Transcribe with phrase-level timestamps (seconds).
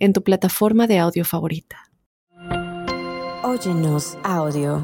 [0.00, 1.76] en tu plataforma de audio favorita.
[3.44, 4.82] Óyenos audio.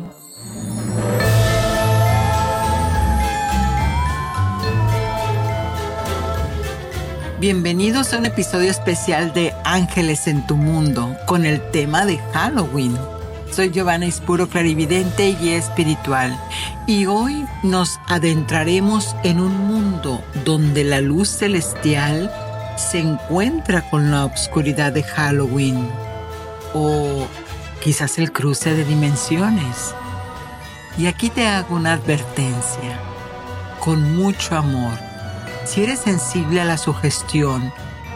[7.41, 12.97] Bienvenidos a un episodio especial de Ángeles en tu Mundo con el tema de Halloween.
[13.51, 16.37] Soy Giovanna Ispuro, clarividente y espiritual,
[16.87, 22.31] y hoy nos adentraremos en un mundo donde la luz celestial
[22.77, 25.89] se encuentra con la oscuridad de Halloween
[26.75, 27.27] o
[27.83, 29.95] quizás el cruce de dimensiones.
[30.99, 33.01] Y aquí te hago una advertencia,
[33.81, 34.93] con mucho amor.
[35.65, 37.73] Si eres sensible a la sugestión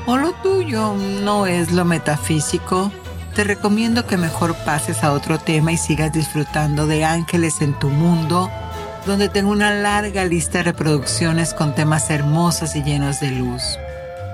[0.06, 2.92] o lo tuyo no es lo metafísico,
[3.34, 7.89] te recomiendo que mejor pases a otro tema y sigas disfrutando de Ángeles en tu
[7.89, 8.50] mundo,
[9.06, 13.78] donde tengo una larga lista de reproducciones con temas hermosos y llenos de luz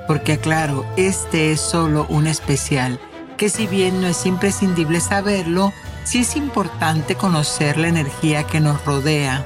[0.06, 3.00] porque claro, este es solo un especial,
[3.36, 5.72] que si bien no es imprescindible saberlo,
[6.04, 9.44] sí es importante conocer la energía que nos rodea,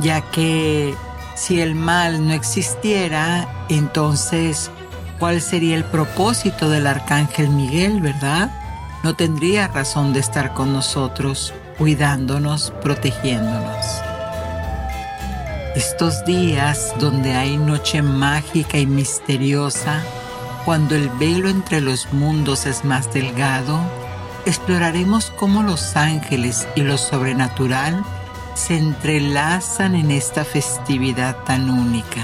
[0.00, 0.94] ya que
[1.34, 4.70] si el mal no existiera, entonces,
[5.18, 8.50] ¿cuál sería el propósito del arcángel Miguel, verdad?
[9.02, 14.13] No tendría razón de estar con nosotros, cuidándonos, protegiéndonos.
[15.74, 20.04] Estos días donde hay noche mágica y misteriosa,
[20.64, 23.80] cuando el velo entre los mundos es más delgado,
[24.46, 28.04] exploraremos cómo los ángeles y lo sobrenatural
[28.54, 32.22] se entrelazan en esta festividad tan única.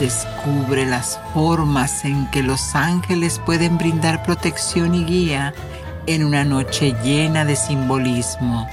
[0.00, 5.54] Descubre las formas en que los ángeles pueden brindar protección y guía
[6.08, 8.68] en una noche llena de simbolismo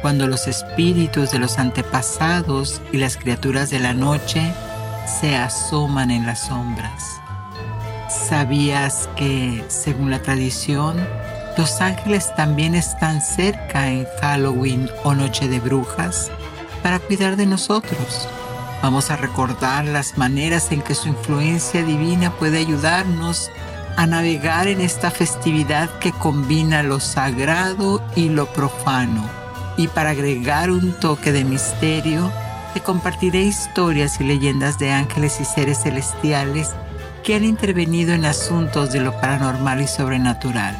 [0.00, 4.52] cuando los espíritus de los antepasados y las criaturas de la noche
[5.20, 7.20] se asoman en las sombras.
[8.08, 10.96] ¿Sabías que, según la tradición,
[11.56, 16.30] los ángeles también están cerca en Halloween o Noche de Brujas
[16.82, 18.28] para cuidar de nosotros?
[18.82, 23.50] Vamos a recordar las maneras en que su influencia divina puede ayudarnos
[23.96, 29.47] a navegar en esta festividad que combina lo sagrado y lo profano
[29.78, 32.30] y para agregar un toque de misterio,
[32.74, 36.74] te compartiré historias y leyendas de ángeles y seres celestiales
[37.22, 40.76] que han intervenido en asuntos de lo paranormal y sobrenatural.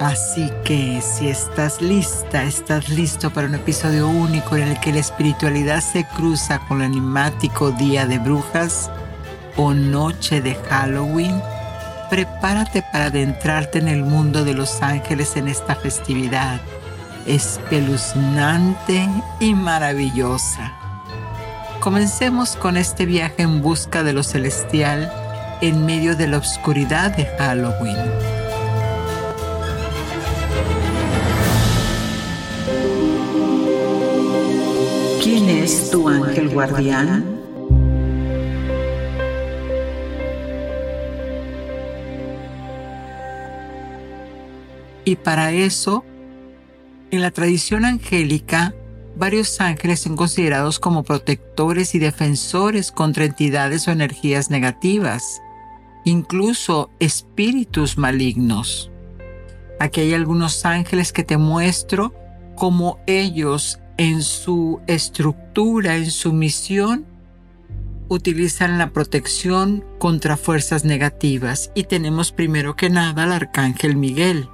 [0.00, 5.00] Así que si estás lista, estás listo para un episodio único en el que la
[5.00, 8.90] espiritualidad se cruza con el animático Día de Brujas
[9.56, 11.40] o Noche de Halloween,
[12.08, 16.60] prepárate para adentrarte en el mundo de los ángeles en esta festividad
[17.26, 19.08] espeluznante
[19.40, 20.72] y maravillosa.
[21.80, 25.12] Comencemos con este viaje en busca de lo celestial
[25.60, 27.96] en medio de la oscuridad de Halloween.
[35.22, 37.40] ¿Quién es tu ángel guardián?
[45.04, 46.04] Y para eso
[47.12, 48.74] en la tradición angélica,
[49.16, 55.42] varios ángeles son considerados como protectores y defensores contra entidades o energías negativas,
[56.06, 58.90] incluso espíritus malignos.
[59.78, 62.14] Aquí hay algunos ángeles que te muestro
[62.56, 67.04] como ellos en su estructura, en su misión,
[68.08, 71.70] utilizan la protección contra fuerzas negativas.
[71.74, 74.48] Y tenemos primero que nada al arcángel Miguel.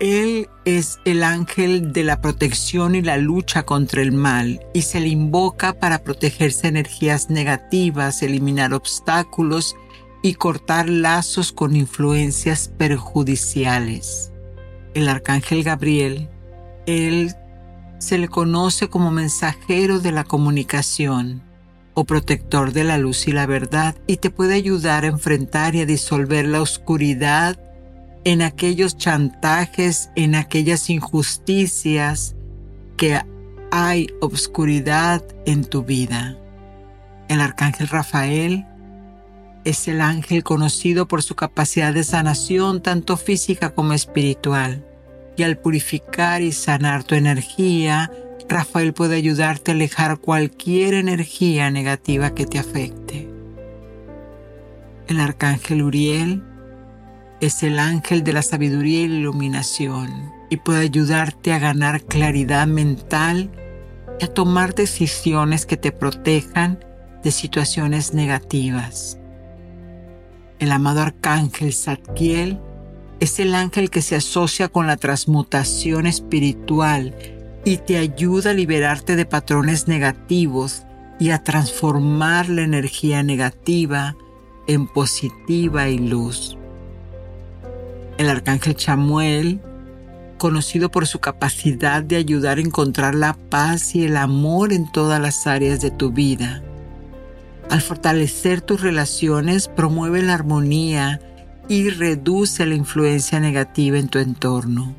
[0.00, 4.98] Él es el ángel de la protección y la lucha contra el mal y se
[4.98, 9.76] le invoca para protegerse energías negativas, eliminar obstáculos
[10.22, 14.32] y cortar lazos con influencias perjudiciales.
[14.94, 16.30] El arcángel Gabriel,
[16.86, 17.34] él
[17.98, 21.42] se le conoce como mensajero de la comunicación
[21.92, 25.82] o protector de la luz y la verdad y te puede ayudar a enfrentar y
[25.82, 27.58] a disolver la oscuridad
[28.24, 32.34] en aquellos chantajes, en aquellas injusticias
[32.96, 33.20] que
[33.70, 36.36] hay obscuridad en tu vida.
[37.28, 38.66] El arcángel Rafael
[39.64, 44.84] es el ángel conocido por su capacidad de sanación tanto física como espiritual.
[45.36, 48.10] Y al purificar y sanar tu energía,
[48.48, 53.28] Rafael puede ayudarte a alejar cualquier energía negativa que te afecte.
[55.06, 56.42] El arcángel Uriel
[57.40, 62.66] es el ángel de la sabiduría y la iluminación y puede ayudarte a ganar claridad
[62.66, 63.50] mental
[64.20, 66.84] y a tomar decisiones que te protejan
[67.22, 69.18] de situaciones negativas.
[70.58, 72.60] El amado arcángel Zadkiel
[73.20, 77.14] es el ángel que se asocia con la transmutación espiritual
[77.64, 80.82] y te ayuda a liberarte de patrones negativos
[81.18, 84.16] y a transformar la energía negativa
[84.66, 86.56] en positiva y luz.
[88.20, 89.62] El arcángel Chamuel,
[90.36, 95.18] conocido por su capacidad de ayudar a encontrar la paz y el amor en todas
[95.18, 96.62] las áreas de tu vida,
[97.70, 101.18] al fortalecer tus relaciones, promueve la armonía
[101.66, 104.94] y reduce la influencia negativa en tu entorno.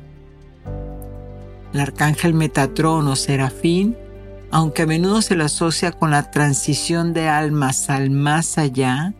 [1.72, 3.96] El arcángel Metatrón o Serafín,
[4.50, 9.14] aunque a menudo se lo asocia con la transición de almas al más allá,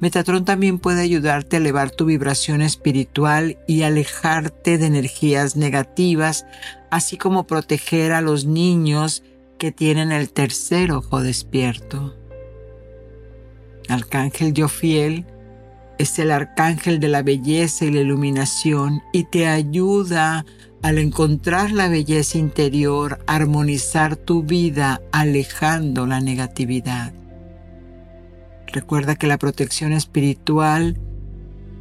[0.00, 6.46] Metatrón también puede ayudarte a elevar tu vibración espiritual y alejarte de energías negativas,
[6.90, 9.24] así como proteger a los niños
[9.58, 12.14] que tienen el tercer ojo despierto.
[13.88, 15.26] Arcángel Jofiel
[15.98, 20.46] es el arcángel de la belleza y la iluminación y te ayuda
[20.82, 27.12] al encontrar la belleza interior, armonizar tu vida alejando la negatividad.
[28.72, 30.98] Recuerda que la protección espiritual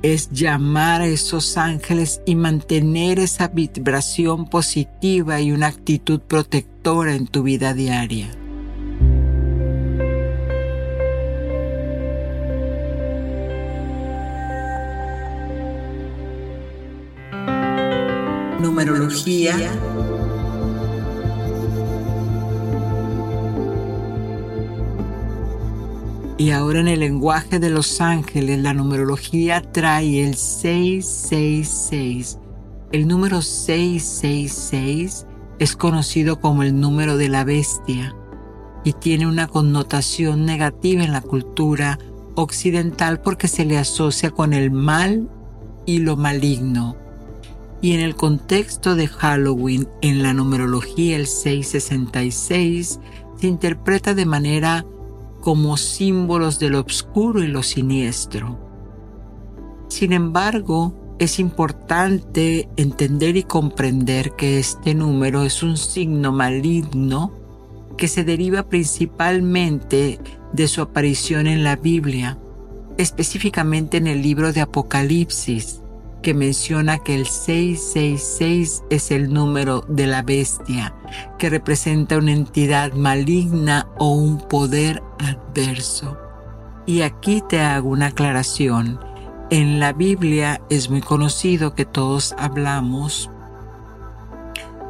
[0.01, 7.27] es llamar a esos ángeles y mantener esa vibración positiva y una actitud protectora en
[7.27, 8.29] tu vida diaria.
[18.59, 19.55] numerología,
[26.37, 32.37] Y ahora en el lenguaje de los ángeles, la numerología trae el 666.
[32.91, 35.25] El número 666
[35.57, 38.15] es conocido como el número de la bestia
[38.83, 41.97] y tiene una connotación negativa en la cultura
[42.35, 45.27] occidental porque se le asocia con el mal
[45.87, 46.95] y lo maligno.
[47.81, 52.99] Y en el contexto de Halloween, en la numerología el 666
[53.39, 54.85] se interpreta de manera
[55.47, 58.59] como símbolos de lo oscuro y lo siniestro.
[59.87, 67.31] Sin embargo, es importante entender y comprender que este número es un signo maligno
[67.95, 70.19] que se deriva principalmente
[70.51, 72.37] de su aparición en la Biblia,
[72.97, 75.81] específicamente en el libro de Apocalipsis,
[76.21, 80.93] que menciona que el 666 es el número de la bestia,
[81.39, 86.17] que representa una entidad maligna o un poder adverso.
[86.85, 88.99] Y aquí te hago una aclaración.
[89.49, 93.29] En la Biblia es muy conocido que todos hablamos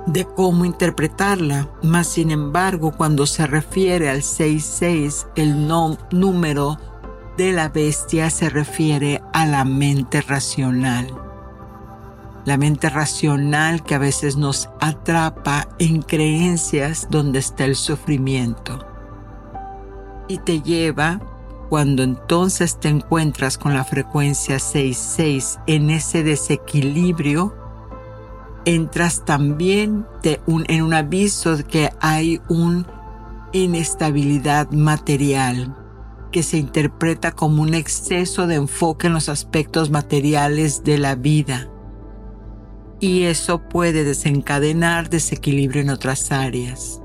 [0.07, 6.79] de cómo interpretarla, mas sin embargo cuando se refiere al 66, el número
[7.37, 11.07] de la bestia se refiere a la mente racional.
[12.45, 18.96] La mente racional que a veces nos atrapa en creencias donde está el sufrimiento.
[20.27, 21.21] Y te lleva,
[21.69, 27.55] cuando entonces te encuentras con la frecuencia 66 en ese desequilibrio,
[28.65, 32.85] entras también en un aviso de que hay una
[33.53, 35.75] inestabilidad material
[36.31, 41.69] que se interpreta como un exceso de enfoque en los aspectos materiales de la vida.
[42.99, 47.01] Y eso puede desencadenar desequilibrio en otras áreas.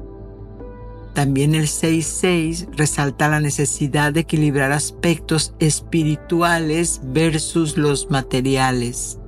[1.15, 9.19] También el 6.6 resalta la necesidad de equilibrar aspectos espirituales versus los materiales.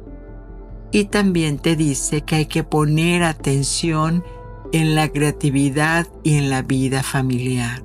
[0.93, 4.25] Y también te dice que hay que poner atención
[4.73, 7.85] en la creatividad y en la vida familiar.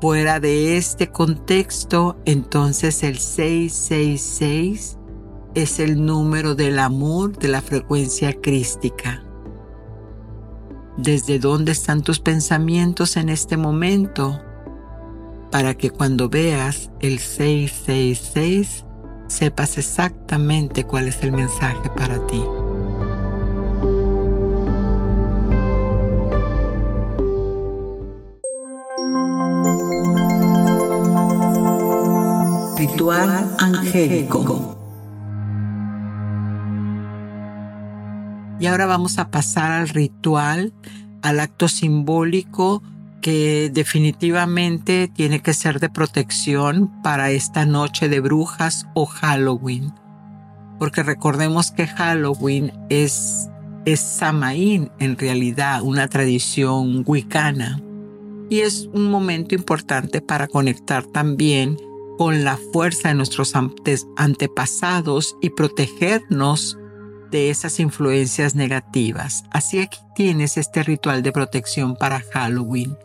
[0.00, 4.96] Fuera de este contexto, entonces el 666
[5.54, 9.27] es el número del amor de la frecuencia crística.
[10.98, 14.42] ¿Desde dónde están tus pensamientos en este momento?
[15.52, 18.84] Para que cuando veas el 666
[19.28, 22.42] sepas exactamente cuál es el mensaje para ti.
[32.78, 34.87] ritual angélico.
[38.60, 40.72] Y ahora vamos a pasar al ritual,
[41.22, 42.82] al acto simbólico
[43.20, 49.92] que definitivamente tiene que ser de protección para esta noche de brujas o Halloween.
[50.78, 53.48] Porque recordemos que Halloween es,
[53.84, 57.80] es Samaín en realidad, una tradición wicana.
[58.50, 61.76] Y es un momento importante para conectar también
[62.16, 63.52] con la fuerza de nuestros
[64.16, 66.78] antepasados y protegernos
[67.30, 69.44] de esas influencias negativas.
[69.50, 72.96] Así aquí tienes este ritual de protección para Halloween.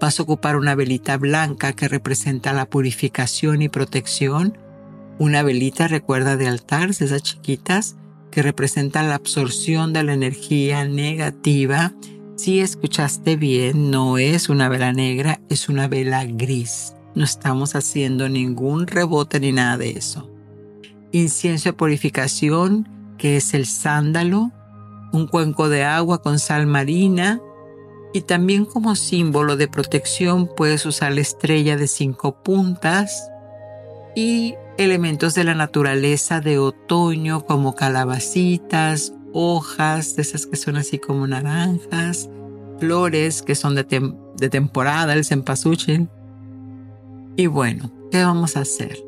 [0.00, 4.58] Vas a ocupar una velita blanca que representa la purificación y protección.
[5.18, 7.96] Una velita, recuerda, de altar, esas chiquitas,
[8.30, 11.94] que representan la absorción de la energía negativa.
[12.36, 16.94] Si escuchaste bien, no es una vela negra, es una vela gris.
[17.14, 20.30] No estamos haciendo ningún rebote ni nada de eso.
[21.12, 22.86] Incienso de purificación,
[23.18, 24.50] que es el sándalo,
[25.12, 27.40] un cuenco de agua con sal marina
[28.12, 33.30] y también como símbolo de protección puedes usar la estrella de cinco puntas
[34.14, 40.98] y elementos de la naturaleza de otoño como calabacitas, hojas, de esas que son así
[40.98, 42.30] como naranjas,
[42.78, 43.84] flores que son de,
[44.36, 46.08] de temporada, el cempasúchil.
[47.36, 49.05] Y bueno, ¿qué vamos a hacer?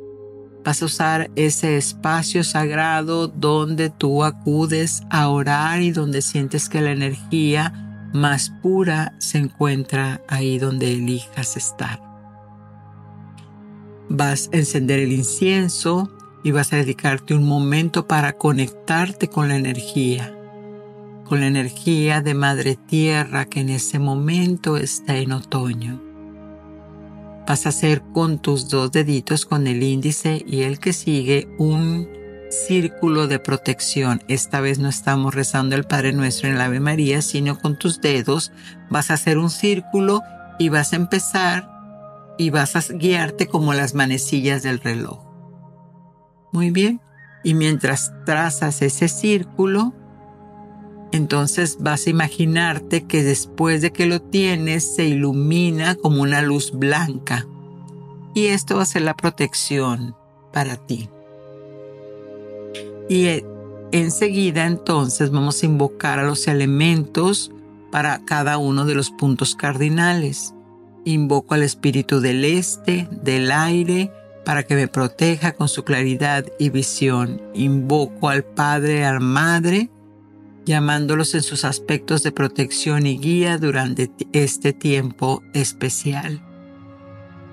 [0.64, 6.80] Vas a usar ese espacio sagrado donde tú acudes a orar y donde sientes que
[6.80, 7.72] la energía
[8.12, 12.00] más pura se encuentra ahí donde elijas estar.
[14.08, 16.10] Vas a encender el incienso
[16.42, 20.34] y vas a dedicarte un momento para conectarte con la energía,
[21.24, 26.07] con la energía de Madre Tierra que en ese momento está en otoño.
[27.48, 32.06] Vas a hacer con tus dos deditos, con el índice y el que sigue, un
[32.50, 34.22] círculo de protección.
[34.28, 38.02] Esta vez no estamos rezando el Padre Nuestro en el Ave María, sino con tus
[38.02, 38.52] dedos
[38.90, 40.20] vas a hacer un círculo
[40.58, 41.70] y vas a empezar
[42.36, 45.24] y vas a guiarte como las manecillas del reloj.
[46.52, 47.00] Muy bien.
[47.44, 49.94] Y mientras trazas ese círculo,
[51.12, 56.72] entonces vas a imaginarte que después de que lo tienes se ilumina como una luz
[56.72, 57.46] blanca.
[58.34, 60.14] Y esto va a ser la protección
[60.52, 61.08] para ti.
[63.08, 63.46] Y eh,
[63.92, 67.50] enseguida entonces vamos a invocar a los elementos
[67.90, 70.54] para cada uno de los puntos cardinales.
[71.04, 74.12] Invoco al espíritu del este, del aire,
[74.44, 77.42] para que me proteja con su claridad y visión.
[77.54, 79.90] Invoco al Padre, al Madre,
[80.68, 86.44] llamándolos en sus aspectos de protección y guía durante este tiempo especial.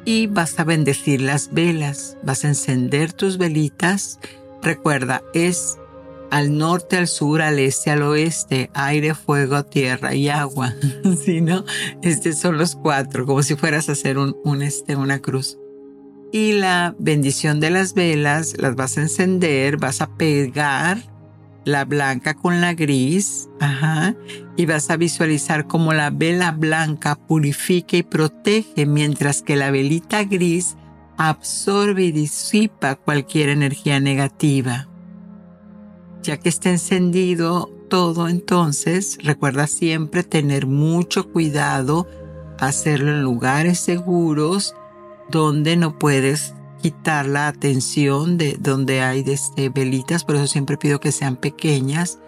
[0.03, 4.19] Y vas a bendecir las velas, vas a encender tus velitas.
[4.61, 5.77] Recuerda, es
[6.29, 10.75] al norte, al sur, al este, al oeste, aire, fuego, tierra y agua.
[11.23, 11.63] si no,
[12.03, 15.57] estos son los cuatro, como si fueras a hacer un, este, una cruz.
[16.33, 21.14] Y la bendición de las velas las vas a encender, vas a pegar
[21.65, 24.15] la blanca con la gris, ajá,
[24.55, 30.23] y vas a visualizar cómo la vela blanca purifica y protege, mientras que la velita
[30.23, 30.77] gris
[31.17, 34.87] absorbe y disipa cualquier energía negativa.
[36.21, 42.07] Ya que está encendido todo entonces, recuerda siempre tener mucho cuidado,
[42.59, 44.75] hacerlo en lugares seguros
[45.29, 46.54] donde no puedes
[46.85, 52.19] quitar la atención de donde hay este, velitas, por eso siempre pido que sean pequeñas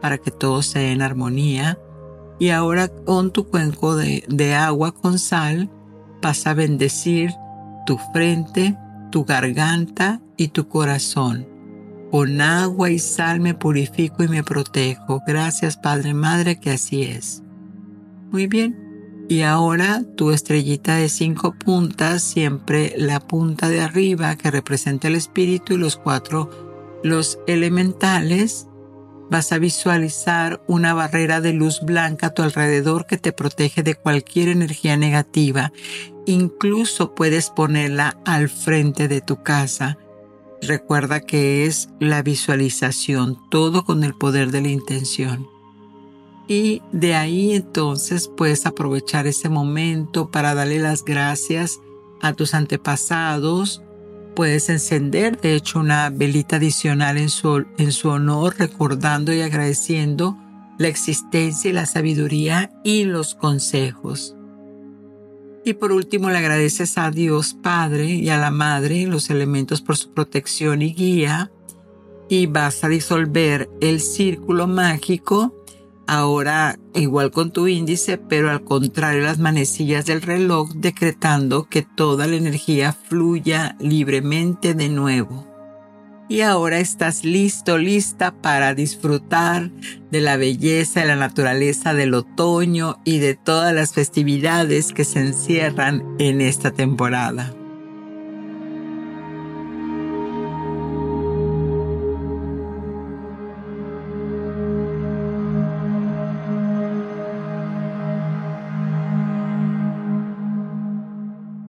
[0.00, 1.78] para que todo sea en armonía.
[2.38, 5.68] Y ahora con tu cuenco de, agua con sal
[6.22, 7.34] vas a bendecir
[7.84, 8.74] tu frente,
[9.10, 11.46] tu garganta y tu corazón.
[12.10, 15.22] Con agua y sal me purifico y me protejo.
[15.26, 17.42] Gracias Padre Madre que así es.
[18.30, 18.85] Muy bien,
[19.28, 25.16] y ahora tu estrellita de cinco puntas, siempre la punta de arriba que representa el
[25.16, 28.68] espíritu y los cuatro, los elementales,
[29.28, 33.96] vas a visualizar una barrera de luz blanca a tu alrededor que te protege de
[33.96, 35.72] cualquier energía negativa.
[36.26, 39.98] Incluso puedes ponerla al frente de tu casa.
[40.62, 45.55] Recuerda que es la visualización, todo con el poder de la intención.
[46.48, 51.80] Y de ahí entonces puedes aprovechar ese momento para darle las gracias
[52.20, 53.82] a tus antepasados.
[54.36, 60.36] Puedes encender, de hecho, una velita adicional en su, en su honor, recordando y agradeciendo
[60.78, 64.36] la existencia y la sabiduría y los consejos.
[65.64, 69.96] Y por último le agradeces a Dios Padre y a la Madre, los elementos por
[69.96, 71.50] su protección y guía.
[72.28, 75.55] Y vas a disolver el círculo mágico
[76.06, 82.26] ahora igual con tu índice, pero al contrario las manecillas del reloj decretando que toda
[82.26, 85.46] la energía fluya libremente de nuevo.
[86.28, 89.70] Y ahora estás listo, lista para disfrutar
[90.10, 95.20] de la belleza y la naturaleza del otoño y de todas las festividades que se
[95.20, 97.54] encierran en esta temporada.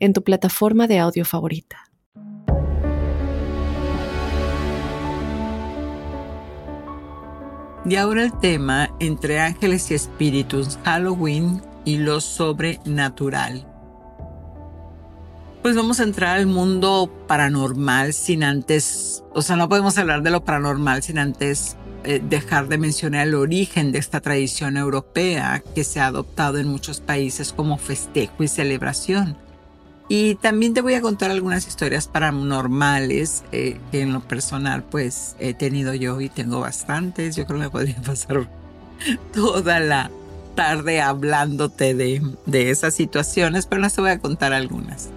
[0.00, 1.90] en tu plataforma de audio favorita.
[7.84, 13.66] Y ahora el tema entre ángeles y espíritus, Halloween y lo sobrenatural.
[15.62, 20.30] Pues vamos a entrar al mundo paranormal sin antes, o sea, no podemos hablar de
[20.30, 25.84] lo paranormal sin antes eh, dejar de mencionar el origen de esta tradición europea que
[25.84, 29.36] se ha adoptado en muchos países como festejo y celebración.
[30.12, 35.36] Y también te voy a contar algunas historias paranormales eh, que en lo personal pues
[35.38, 37.36] he tenido yo y tengo bastantes.
[37.36, 38.50] Yo creo que me podría pasar
[39.32, 40.10] toda la
[40.56, 45.10] tarde hablándote de, de esas situaciones, pero las te voy a contar algunas.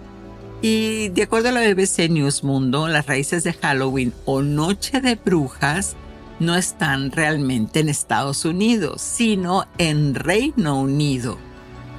[0.62, 5.16] Y de acuerdo a la BBC News Mundo, las raíces de Halloween o Noche de
[5.16, 5.96] Brujas
[6.40, 11.40] no están realmente en Estados Unidos, sino en Reino Unido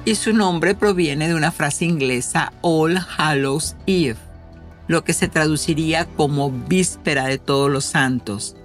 [0.05, 4.17] y su nombre proviene de una frase inglesa All Hallows Eve,
[4.87, 8.55] lo que se traduciría como víspera de todos los santos,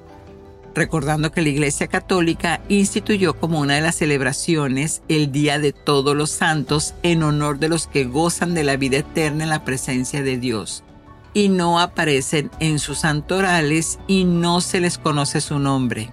[0.74, 6.14] recordando que la Iglesia Católica instituyó como una de las celebraciones el Día de Todos
[6.14, 10.22] los Santos en honor de los que gozan de la vida eterna en la presencia
[10.22, 10.85] de Dios,
[11.33, 16.11] y no aparecen en sus santorales y no se les conoce su nombre.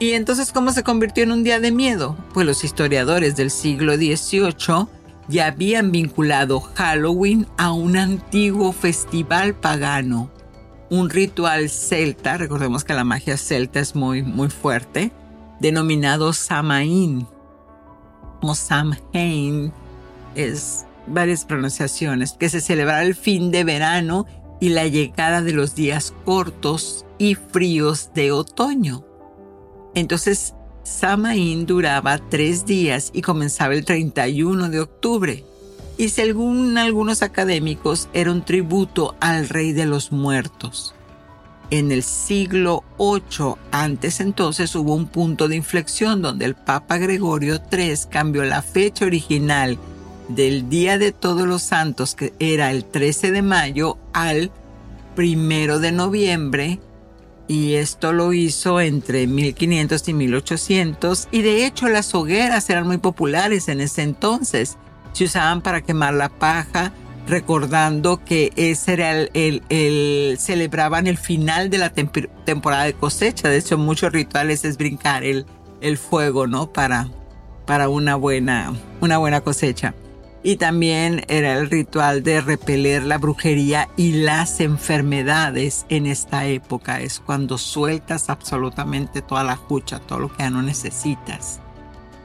[0.00, 2.16] ¿Y entonces cómo se convirtió en un día de miedo?
[2.32, 4.86] Pues los historiadores del siglo XVIII
[5.26, 10.30] ya habían vinculado Halloween a un antiguo festival pagano,
[10.88, 15.10] un ritual celta, recordemos que la magia celta es muy, muy fuerte,
[15.60, 17.26] denominado Samaín
[18.40, 19.72] o Samhain,
[20.36, 24.26] es varias pronunciaciones, que se celebraba el fin de verano
[24.60, 29.07] y la llegada de los días cortos y fríos de otoño.
[29.94, 35.44] Entonces, Samaín duraba tres días y comenzaba el 31 de octubre.
[35.98, 40.94] Y según algunos académicos, era un tributo al rey de los muertos.
[41.70, 47.60] En el siglo VIII, antes entonces, hubo un punto de inflexión donde el Papa Gregorio
[47.70, 49.78] III cambió la fecha original
[50.28, 54.50] del Día de Todos los Santos, que era el 13 de mayo, al
[55.14, 56.78] primero de noviembre,
[57.48, 62.98] y esto lo hizo entre 1500 y 1800 y de hecho las hogueras eran muy
[62.98, 64.76] populares en ese entonces.
[65.12, 66.92] Se usaban para quemar la paja,
[67.26, 73.48] recordando que ese era el, el, celebraban el final de la temporada de cosecha.
[73.48, 75.46] De hecho, muchos rituales es brincar el,
[75.80, 76.70] el fuego, ¿no?
[76.72, 77.08] Para,
[77.66, 79.94] para una buena, una buena cosecha
[80.42, 87.00] y también era el ritual de repeler la brujería y las enfermedades en esta época.
[87.00, 91.60] Es cuando sueltas absolutamente toda la cucha, todo lo que ya no necesitas.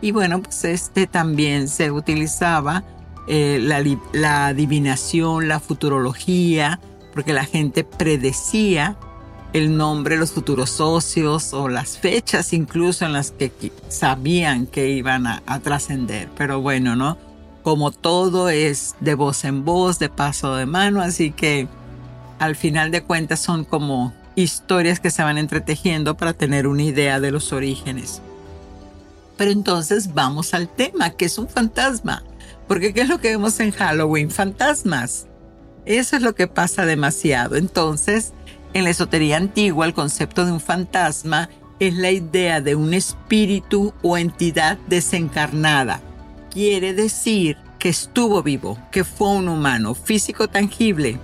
[0.02, 2.84] Y bueno, pues este también se utilizaba
[3.28, 6.80] eh, la, la adivinación, la futurología,
[7.14, 8.98] porque la gente predecía
[9.54, 13.52] el nombre los futuros socios o las fechas incluso en las que
[13.88, 16.28] sabían que iban a trascender.
[16.36, 17.33] Pero bueno, ¿no?
[17.64, 21.68] Como todo es de voz en voz, de paso de mano, así que
[22.38, 27.20] al final de cuentas son como historias que se van entretejiendo para tener una idea
[27.22, 28.22] de los orígenes.
[29.38, 32.24] Pero entonces vamos al tema, que es un fantasma.
[32.68, 34.30] Porque ¿qué es lo que vemos en Halloween?
[34.30, 35.28] Fantasmas.
[35.86, 37.56] Eso es lo que pasa demasiado.
[37.56, 38.34] Entonces,
[38.74, 41.50] en la esotería antigua, el concepto de un fantasma
[41.80, 46.02] es la idea de un espíritu o entidad desencarnada
[46.54, 51.18] quiere decir que estuvo vivo, que fue un humano físico tangible,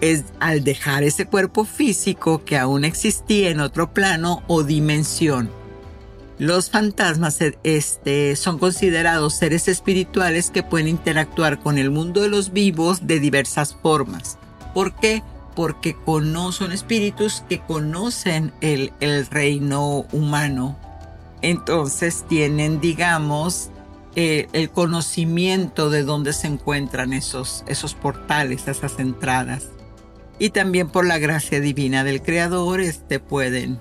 [0.00, 5.50] es al dejar ese cuerpo físico que aún existía en otro plano o dimensión.
[6.38, 12.52] Los fantasmas este, son considerados seres espirituales que pueden interactuar con el mundo de los
[12.52, 14.38] vivos de diversas formas.
[14.72, 15.22] ¿Por qué?
[15.54, 15.94] Porque
[16.50, 18.90] son espíritus que conocen el
[19.30, 20.76] reino humano.
[21.40, 23.70] Entonces tienen, digamos,
[24.16, 29.68] eh, el conocimiento de dónde se encuentran esos, esos portales, esas entradas
[30.38, 33.80] y también por la gracia divina del Creador este, pueden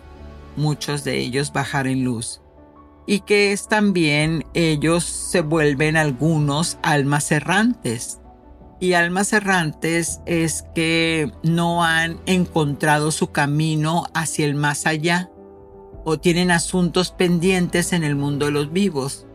[0.56, 2.42] muchos de ellos bajar en luz.
[3.06, 8.20] Y que es también ellos se vuelven algunos almas errantes.
[8.80, 15.30] Y almas errantes es que no han encontrado su camino hacia el más allá
[16.06, 19.26] o tienen asuntos pendientes en el mundo de los vivos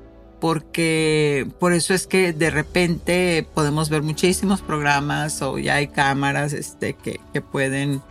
[0.40, 6.53] porque por eso es que de repente podemos ver muchísimos programas o ya hay cámaras
[6.53, 8.03] este, que, pueden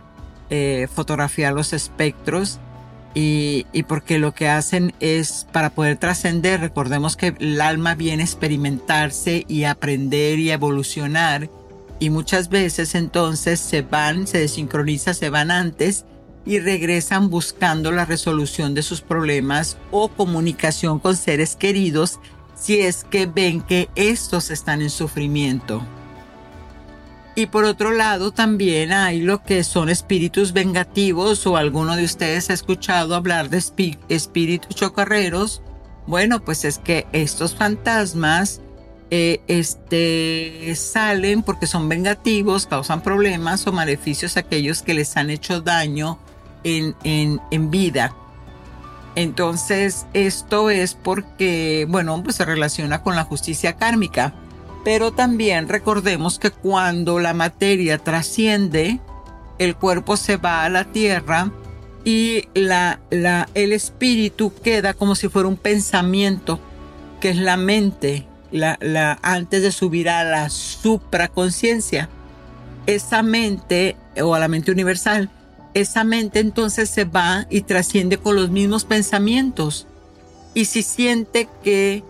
[0.50, 2.58] eh, fotografiar los espectros
[3.14, 8.22] y, y, porque lo que hacen es para poder trascender, recordemos que el alma viene
[8.22, 11.50] a experimentarse y aprender y evolucionar
[12.00, 16.04] y muchas veces entonces se van, se desincroniza, se van antes
[16.48, 22.18] y regresan buscando la resolución de sus problemas o comunicación con seres queridos
[22.54, 25.82] si es que ven que estos están en sufrimiento.
[27.36, 32.48] Y por otro lado también hay lo que son espíritus vengativos o alguno de ustedes
[32.48, 33.62] ha escuchado hablar de
[34.08, 35.60] espíritus chocarreros.
[36.06, 38.62] Bueno, pues es que estos fantasmas
[39.10, 45.28] eh, este, salen porque son vengativos, causan problemas o maleficios a aquellos que les han
[45.28, 46.18] hecho daño
[46.64, 48.14] en, vida.
[49.14, 54.34] Entonces, esto es porque, bueno, pues se relaciona con la justicia kármica.
[54.84, 59.00] Pero también recordemos que cuando la materia trasciende,
[59.58, 61.50] el cuerpo se va a la tierra
[62.04, 66.60] y la, la, el espíritu queda como si fuera un pensamiento,
[67.20, 72.08] que es la mente, la, la, antes de subir a la supraconciencia.
[72.86, 75.28] Esa mente, o a la mente universal,
[75.80, 79.86] esa mente entonces se va y trasciende con los mismos pensamientos.
[80.54, 82.02] Y si siente que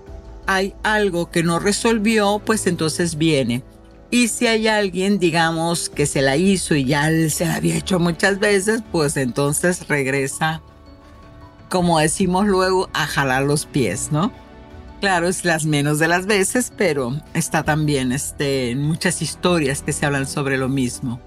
[0.46, 3.62] hay algo que no resolvió, pues entonces viene.
[4.10, 7.98] Y si hay alguien, digamos, que se la hizo y ya se la había hecho
[7.98, 10.62] muchas veces, pues entonces regresa,
[11.68, 14.32] como decimos luego, a jalar los pies, ¿no?
[15.00, 20.06] Claro, es las menos de las veces, pero está también este, muchas historias que se
[20.06, 21.20] hablan sobre lo mismo.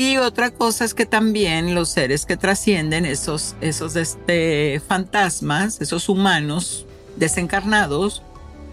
[0.00, 6.08] Y otra cosa es que también los seres que trascienden, esos, esos este, fantasmas, esos
[6.08, 6.86] humanos
[7.16, 8.22] desencarnados,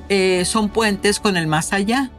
[0.07, 2.11] eh, son puentes con el más allá.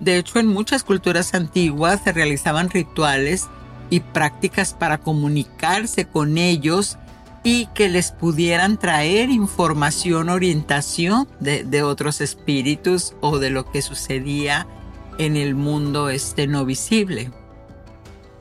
[0.00, 3.48] De hecho, en muchas culturas antiguas se realizaban rituales
[3.90, 6.96] y prácticas para comunicarse con ellos
[7.44, 13.82] y que les pudieran traer información, orientación de, de otros espíritus o de lo que
[13.82, 14.66] sucedía
[15.18, 17.30] en el mundo este no visible.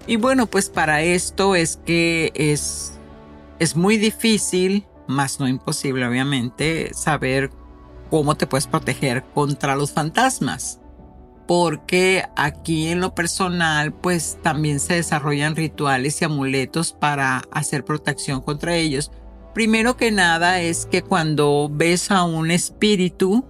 [0.07, 2.93] Y bueno, pues para esto es que es,
[3.59, 7.51] es muy difícil, más no imposible obviamente, saber
[8.09, 10.79] cómo te puedes proteger contra los fantasmas.
[11.45, 18.41] Porque aquí en lo personal, pues también se desarrollan rituales y amuletos para hacer protección
[18.41, 19.11] contra ellos.
[19.53, 23.43] Primero que nada es que cuando ves a un espíritu,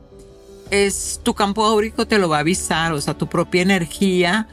[0.72, 4.48] es tu campo áurico te lo va a avisar, o sea, tu propia energía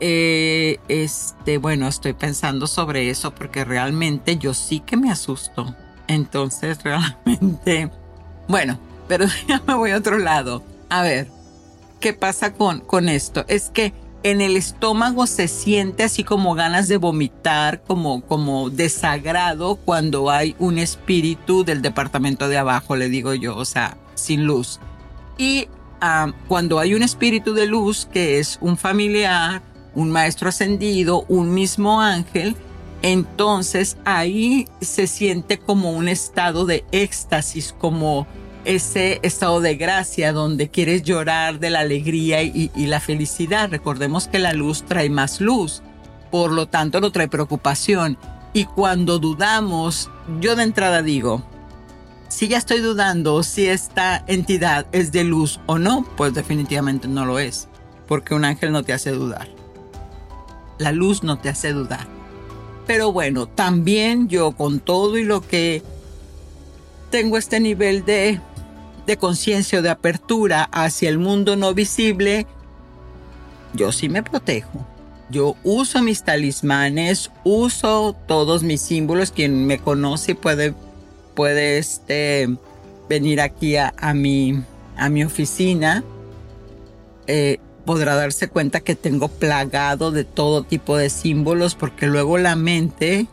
[0.00, 5.74] eh, este, bueno, estoy pensando sobre eso porque realmente yo sí que me asusto.
[6.06, 7.90] Entonces, realmente,
[8.48, 8.78] bueno,
[9.08, 10.62] pero ya me voy a otro lado.
[10.88, 11.28] A ver,
[12.00, 13.44] ¿qué pasa con, con esto?
[13.48, 19.76] Es que en el estómago se siente así como ganas de vomitar, como, como desagrado
[19.76, 24.80] cuando hay un espíritu del departamento de abajo, le digo yo, o sea, sin luz.
[25.38, 25.68] Y
[26.00, 29.62] ah, cuando hay un espíritu de luz que es un familiar,
[29.96, 32.54] un maestro ascendido, un mismo ángel,
[33.02, 38.26] entonces ahí se siente como un estado de éxtasis, como
[38.64, 43.70] ese estado de gracia donde quieres llorar de la alegría y, la felicidad.
[43.70, 45.82] Recordemos que la luz trae más luz,
[46.30, 48.18] por lo tanto no trae preocupación.
[48.52, 51.42] Y cuando dudamos, yo de entrada digo,
[52.28, 57.24] si ya estoy dudando si esta entidad es de luz o no, pues definitivamente no
[57.24, 57.68] lo es,
[58.08, 59.55] porque un ángel no te hace dudar
[60.78, 62.06] la luz no te hace dudar.
[62.86, 65.82] Pero bueno, también yo con todo y lo que
[67.10, 68.40] tengo este nivel de
[69.06, 72.46] de conciencia o de apertura hacia el mundo no visible,
[73.72, 74.86] yo sí me protejo.
[75.30, 79.32] Yo uso mis talismanes, uso todos mis símbolos.
[79.32, 80.74] Quien me conoce puede,
[81.34, 82.48] puede este,
[83.08, 84.62] venir aquí a, mi,
[84.96, 86.04] a mi oficina.
[87.26, 92.56] Eh, podrá darse cuenta que tengo plagado de todo tipo de símbolos porque luego la
[92.56, 93.28] mente,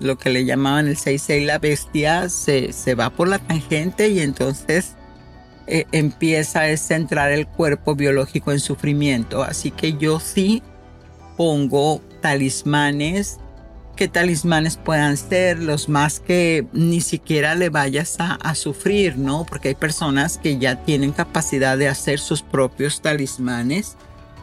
[0.00, 4.20] lo que le llamaban el 6 la bestia, se, se va por la tangente y
[4.20, 4.96] entonces
[5.68, 9.42] eh, empieza a centrar el cuerpo biológico en sufrimiento.
[9.42, 10.62] Así que yo sí
[11.36, 13.38] pongo talismanes.
[13.98, 15.60] ¿Qué talismanes puedan ser?
[15.60, 19.44] Los más que ni siquiera le vayas a, sufrir, ¿no?
[19.44, 23.96] Porque hay personas que ya tienen capacidad de hacer sus propios talismanes,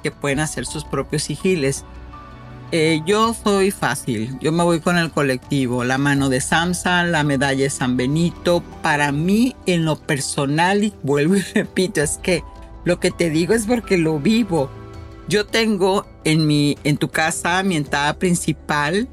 [0.04, 1.86] que pueden hacer sus propios sigiles.
[2.74, 7.24] Eh, yo soy fácil, yo me voy con el colectivo, la mano de Samsa, la
[7.24, 8.62] medalla de San Benito.
[8.82, 12.44] Para mí, en lo personal, y vuelvo y repito, es que
[12.84, 14.70] lo que te digo es porque lo vivo.
[15.30, 19.08] Yo tengo en, mi, en tu casa, mi entrada principal,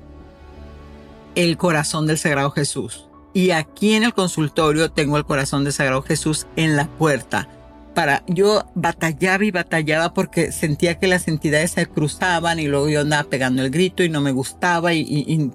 [1.35, 3.09] el corazón del Sagrado Jesús.
[3.35, 7.49] Y aquí en el consultorio tengo el corazón del Sagrado Jesús en la puerta.
[7.95, 13.01] Para, yo batallaba y batallaba porque sentía que las entidades se cruzaban y luego yo
[13.01, 15.51] andaba pegando el grito y no me gustaba y, y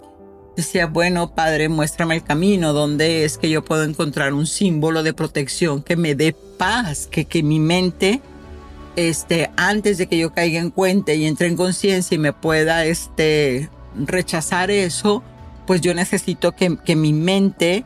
[0.55, 5.13] decía, bueno, Padre, muéstrame el camino, donde es que yo puedo encontrar un símbolo de
[5.13, 8.21] protección que me dé paz, que, que mi mente
[8.97, 12.83] este, antes de que yo caiga en cuenta y entre en conciencia y me pueda
[12.85, 15.23] este, rechazar eso,
[15.67, 17.86] pues yo necesito que, que mi mente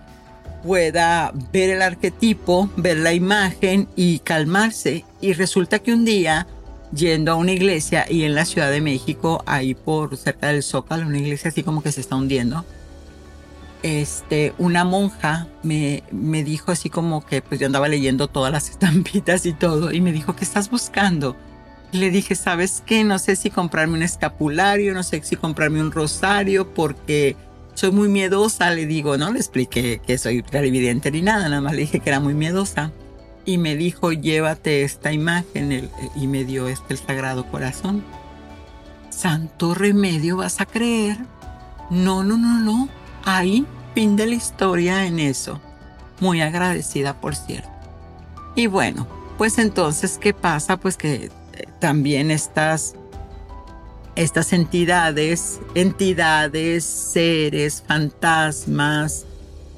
[0.64, 5.04] pueda ver el arquetipo, ver la imagen y calmarse.
[5.20, 6.48] Y resulta que un día,
[6.94, 11.08] yendo a una iglesia y en la Ciudad de México, ahí por cerca del Zócalo,
[11.08, 12.64] una iglesia así como que se está hundiendo,
[13.84, 18.70] este, una monja me, me dijo así como que pues yo andaba leyendo todas las
[18.70, 21.36] estampitas y todo y me dijo, ¿qué estás buscando?
[21.92, 23.04] Le dije, ¿sabes qué?
[23.04, 27.36] No sé si comprarme un escapulario, no sé si comprarme un rosario porque
[27.82, 31.74] soy muy miedosa, le digo, no le expliqué que soy clarividente ni nada, nada más
[31.74, 32.92] le dije que era muy miedosa.
[33.44, 38.04] Y me dijo, llévate esta imagen y me dio este el Sagrado Corazón.
[39.10, 41.18] Santo remedio vas a creer.
[41.90, 42.88] No, no, no, no
[43.26, 43.66] Ahí,
[43.96, 45.60] fin de la historia en eso.
[46.20, 47.72] Muy agradecida, por cierto.
[48.56, 49.08] Y bueno,
[49.40, 50.78] pues entonces, ¿qué pasa?
[50.78, 52.94] Pues que eh, también estas,
[54.16, 59.26] estas entidades, entidades, seres, fantasmas,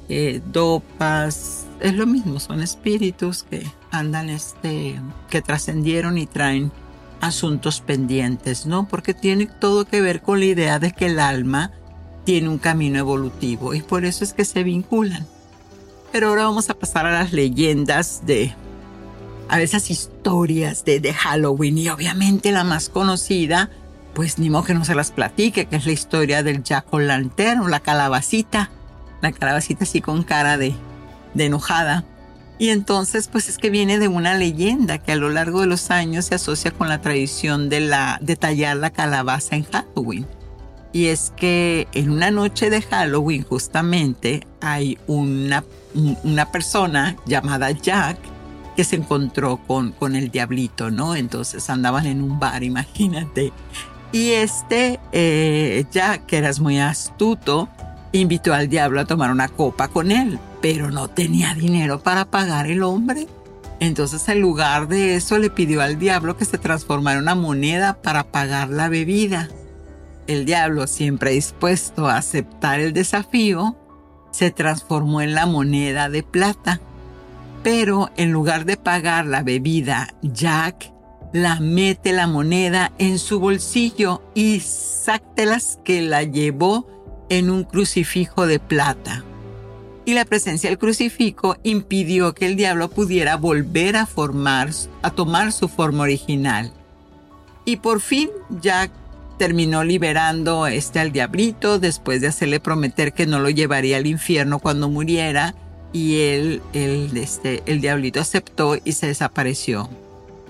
[0.08, 6.72] eh, dopas, es lo mismo, son espíritus que andan, este, que trascendieron y traen
[7.20, 8.86] asuntos pendientes, ¿no?
[8.86, 11.70] Porque tiene todo que ver con la idea de que el alma
[12.24, 15.26] tiene un camino evolutivo y por eso es que se vinculan.
[16.12, 18.54] Pero ahora vamos a pasar a las leyendas de,
[19.48, 23.70] a esas historias de, de Halloween y obviamente la más conocida,
[24.14, 27.70] pues ni modo que no se las platique, que es la historia del Jack Lantern,
[27.70, 28.70] la calabacita,
[29.20, 30.74] la calabacita así con cara de,
[31.36, 32.04] enojada.
[32.58, 35.90] Y entonces, pues es que viene de una leyenda que a lo largo de los
[35.90, 40.26] años se asocia con la tradición de, de tallar la calabaza en Halloween.
[40.92, 45.64] Y es que en una noche de Halloween justamente hay una,
[46.22, 48.16] una persona llamada Jack
[48.76, 51.16] que se encontró con, con el diablito, ¿no?
[51.16, 53.52] Entonces andaban en un bar, imagínate.
[54.14, 57.68] Y este eh, Jack, que era muy astuto,
[58.12, 62.68] invitó al diablo a tomar una copa con él, pero no tenía dinero para pagar
[62.68, 63.26] el hombre.
[63.80, 67.94] Entonces en lugar de eso le pidió al diablo que se transformara en una moneda
[67.94, 69.48] para pagar la bebida.
[70.28, 73.76] El diablo, siempre dispuesto a aceptar el desafío,
[74.30, 76.80] se transformó en la moneda de plata.
[77.64, 80.93] Pero en lugar de pagar la bebida, Jack
[81.34, 86.86] la mete la moneda en su bolsillo y sáctelas que la llevó
[87.28, 89.24] en un crucifijo de plata.
[90.04, 94.70] Y la presencia del crucifijo impidió que el diablo pudiera volver a formar,
[95.02, 96.72] a tomar su forma original.
[97.64, 98.30] Y por fin
[98.62, 98.92] Jack
[99.36, 104.60] terminó liberando este al diablito después de hacerle prometer que no lo llevaría al infierno
[104.60, 105.56] cuando muriera
[105.92, 109.90] y él, este, el diablito aceptó y se desapareció.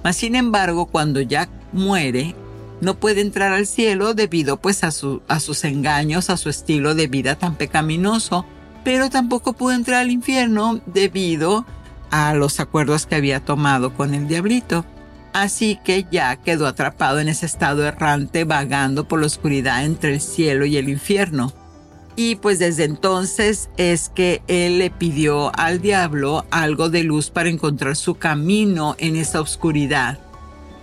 [0.04, 2.36] Mas sin embargo, cuando Jack muere,
[2.82, 6.94] no puede entrar al cielo debido pues a, su, a sus engaños, a su estilo
[6.94, 8.44] de vida tan pecaminoso,
[8.84, 11.64] pero tampoco pudo entrar al infierno debido
[12.10, 14.84] a los acuerdos que había tomado con el diablito.
[15.32, 20.20] Así que ya quedó atrapado en ese estado errante vagando por la oscuridad entre el
[20.20, 21.52] cielo y el infierno.
[22.16, 27.48] Y pues desde entonces es que él le pidió al diablo algo de luz para
[27.48, 30.18] encontrar su camino en esa oscuridad.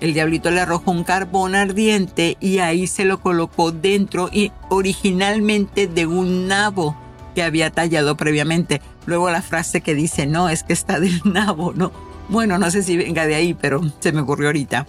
[0.01, 5.87] El diablito le arrojó un carbón ardiente y ahí se lo colocó dentro y originalmente
[5.87, 6.97] de un nabo
[7.35, 8.81] que había tallado previamente.
[9.05, 11.91] Luego la frase que dice, no, es que está del nabo, ¿no?
[12.27, 14.87] Bueno, no sé si venga de ahí, pero se me ocurrió ahorita.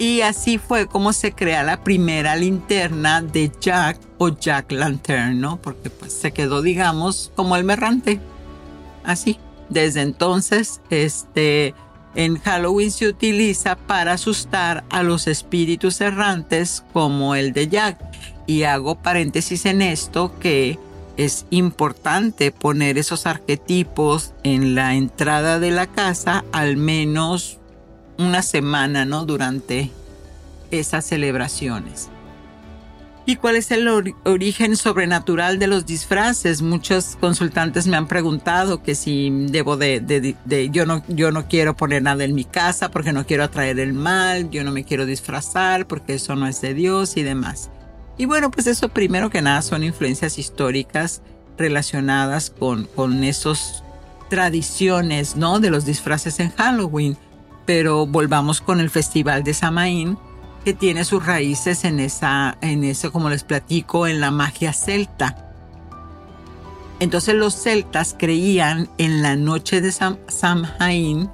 [0.00, 5.60] Y así fue como se crea la primera linterna de Jack o Jack Lantern, ¿no?
[5.60, 8.18] Porque pues se quedó, digamos, como el merrante.
[9.04, 9.38] Así.
[9.68, 11.74] Desde entonces, este,
[12.14, 18.00] en Halloween se utiliza para asustar a los espíritus errantes como el de Jack.
[18.46, 20.78] Y hago paréntesis en esto que
[21.18, 27.59] es importante poner esos arquetipos en la entrada de la casa al menos
[28.20, 29.24] una semana, ¿no?
[29.24, 29.90] Durante
[30.70, 32.10] esas celebraciones.
[33.26, 33.86] ¿Y cuál es el
[34.24, 36.62] origen sobrenatural de los disfraces?
[36.62, 41.76] Muchos consultantes me han preguntado que si debo de, de, yo no yo no quiero
[41.76, 45.06] poner nada en mi casa porque no quiero atraer el mal, yo no me quiero
[45.06, 47.70] disfrazar porque eso no es de Dios y demás.
[48.16, 51.22] Y bueno, pues eso primero que nada son influencias históricas
[51.56, 53.84] relacionadas con con esos
[54.28, 55.60] tradiciones, ¿no?
[55.60, 57.16] De los disfraces en Halloween
[57.66, 60.18] pero volvamos con el Festival de Samaín,
[60.64, 65.46] que tiene sus raíces en esa, en eso, como les platico, en la magia celta.
[67.00, 71.30] Entonces los celtas creían en la noche de Samhain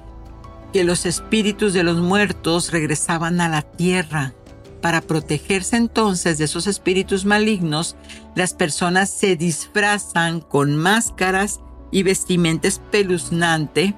[0.71, 4.33] que los espíritus de los muertos regresaban a la tierra.
[4.81, 7.95] Para protegerse entonces de esos espíritus malignos,
[8.35, 11.59] las personas se disfrazan con máscaras
[11.91, 13.95] y vestimenta espeluznante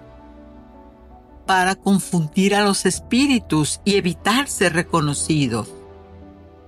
[1.49, 5.67] para confundir a los espíritus y evitar ser reconocidos.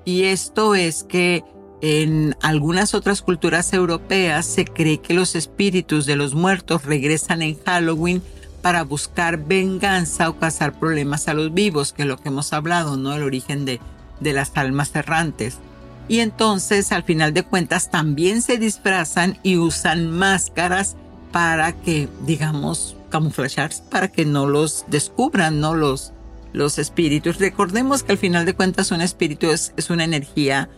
[0.06, 1.44] Y esto es que
[1.84, 7.60] en algunas otras culturas europeas se cree que los espíritus de los muertos regresan en
[7.64, 8.24] Halloween
[8.64, 12.98] para buscar venganza o causar problemas a los vivos, que es lo que hemos hablado,
[12.98, 13.14] ¿no?
[13.14, 13.80] El origen de,
[14.20, 15.60] de las almas errantes.
[16.08, 20.96] Y entonces, al final de cuentas, también se disfrazan y usan máscaras
[21.32, 25.76] para que, digamos, camuflarse para que no los descubran, ¿no?
[25.76, 26.14] Los,
[26.54, 27.38] los espíritus.
[27.38, 30.70] Recordemos que al final de cuentas un espíritu es, es una energía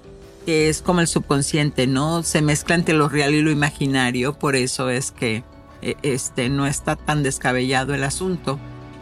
[0.46, 2.24] que es como el subconsciente, ¿no?
[2.24, 5.44] Se mezcla entre lo real y lo imaginario, por eso es que
[5.82, 8.60] e, este, no está tan descabellado el asunto.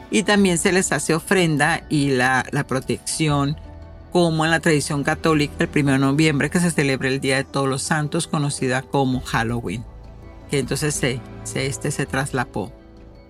[0.09, 3.57] Y también se les hace ofrenda y la, la protección,
[4.11, 7.43] como en la tradición católica, el 1 de noviembre, que se celebra el Día de
[7.45, 9.85] Todos los Santos, conocida como Halloween,
[10.49, 12.73] que entonces se, se, este, se traslapó.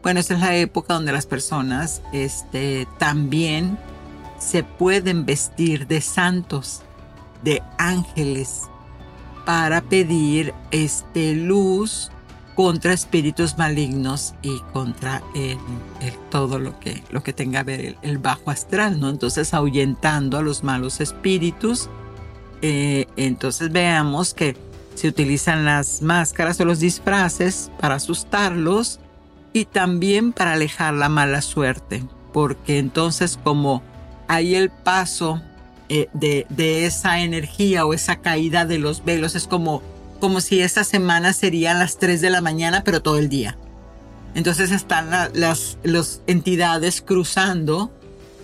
[0.03, 3.77] Bueno, esa es la época donde las personas este, también
[4.39, 6.81] se pueden vestir de santos,
[7.43, 8.63] de ángeles,
[9.45, 12.11] para pedir este, luz
[12.55, 15.57] contra espíritus malignos y contra el,
[16.29, 19.09] todo lo que, lo que tenga que ver el, bajo astral, ¿no?
[19.09, 21.89] Entonces ahuyentando a los malos espíritus.
[22.63, 24.55] Eh, entonces veamos que
[24.95, 28.99] se utilizan las máscaras o los disfraces para asustarlos
[29.53, 33.83] y también para alejar la mala suerte, porque entonces como
[34.27, 35.41] hay el paso
[35.89, 39.83] eh, de, de, esa energía o esa caída de los velos, es como,
[40.21, 43.57] como si esta semana serían las 3 de la mañana, pero todo el día.
[44.33, 47.91] Entonces están las, las entidades cruzando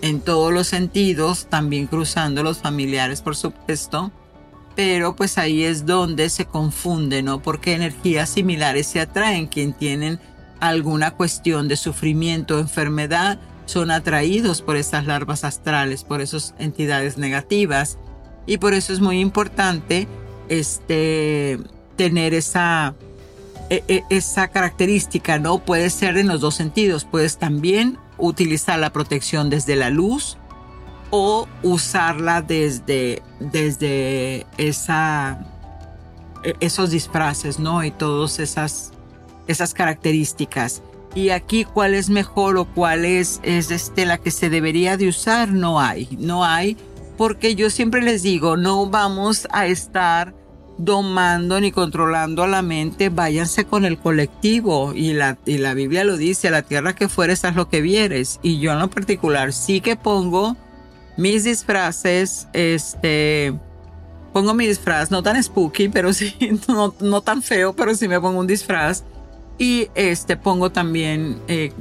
[0.02, 4.12] en todos los sentidos, también cruzando los familiares, por supuesto,
[4.76, 7.40] pero pues ahí es donde se confunde, ¿no?
[7.40, 10.20] Porque energías similares se atraen, quien tienen
[10.60, 17.18] alguna cuestión de sufrimiento o enfermedad, son atraídos por estas larvas astrales, por esas entidades
[17.18, 17.98] negativas.
[18.46, 20.08] Y por eso es muy importante
[20.48, 21.58] este,
[21.96, 22.94] tener esa,
[23.68, 25.58] e, e, esa característica, ¿no?
[25.58, 27.04] Puede ser en los dos sentidos.
[27.04, 30.38] Puedes también utilizar la protección desde la luz
[31.10, 35.46] o usarla desde, desde esa,
[36.42, 37.84] e, esos disfraces, ¿no?
[37.84, 38.92] Y todas esas
[39.48, 40.82] esas características.
[41.14, 45.08] Y aquí cuál es mejor o cuál es, es este, la que se debería de
[45.08, 46.76] usar, no hay, no hay,
[47.16, 50.34] porque yo siempre les digo, no vamos a estar
[50.76, 56.16] domando ni controlando a la mente, váyanse con el colectivo y la, la Biblia lo
[56.16, 58.38] dice, a la tierra que fueres haz lo que vieres.
[58.42, 60.56] Y yo en lo particular sí que pongo
[61.16, 63.52] mis disfraces, este,
[64.32, 66.34] pongo mi disfraz, no tan spooky, pero sí,
[66.68, 69.02] no, no tan feo, pero sí me pongo un disfraz
[69.58, 71.72] y este pongo también, eh,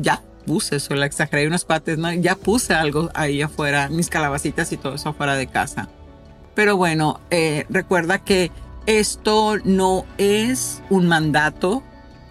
[0.00, 2.12] ya puse, eso la exageré unas partes, ¿no?
[2.12, 5.88] Ya puse algo ahí afuera, mis calabacitas y todo eso afuera de casa.
[6.54, 8.50] Pero bueno, eh, recuerda que
[8.86, 11.82] esto no es un mandato,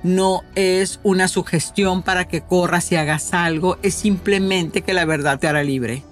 [0.01, 5.37] no es una sugestión para que corras y hagas algo, es simplemente que la verdad
[5.37, 6.03] te hará libre.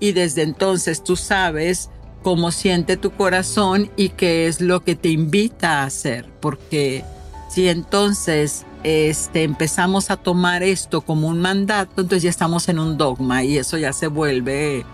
[0.00, 1.90] Y desde entonces tú sabes
[2.22, 7.04] cómo siente tu corazón y qué es lo que te invita a hacer, porque
[7.50, 12.96] si entonces este, empezamos a tomar esto como un mandato, entonces ya estamos en un
[12.96, 14.86] dogma y eso ya se vuelve,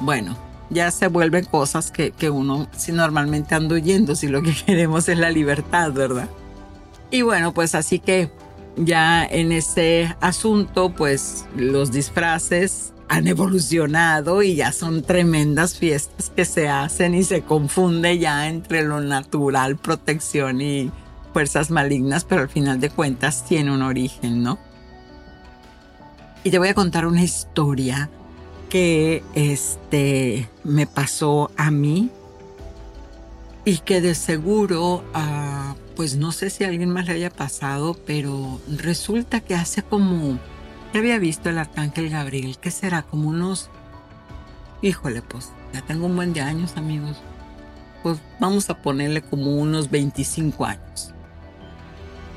[0.00, 0.36] bueno,
[0.70, 5.08] ya se vuelven cosas que, que uno si normalmente anda huyendo, si lo que queremos
[5.08, 6.28] es la libertad, ¿verdad?
[7.12, 8.30] Y bueno, pues así que
[8.76, 16.44] ya en ese asunto, pues los disfraces han evolucionado y ya son tremendas fiestas que
[16.44, 20.90] se hacen y se confunde ya entre lo natural, protección y
[21.32, 24.58] fuerzas malignas, pero al final de cuentas tiene un origen, ¿no?
[26.44, 28.08] Y te voy a contar una historia
[28.68, 32.10] que este me pasó a mí
[33.64, 37.94] y que de seguro uh, pues no sé si a alguien más le haya pasado,
[38.06, 40.38] pero resulta que hace como,
[40.94, 43.68] ya había visto el arcángel Gabriel, que será como unos,
[44.80, 47.18] híjole, pues ya tengo un buen de años amigos,
[48.02, 51.12] pues vamos a ponerle como unos 25 años.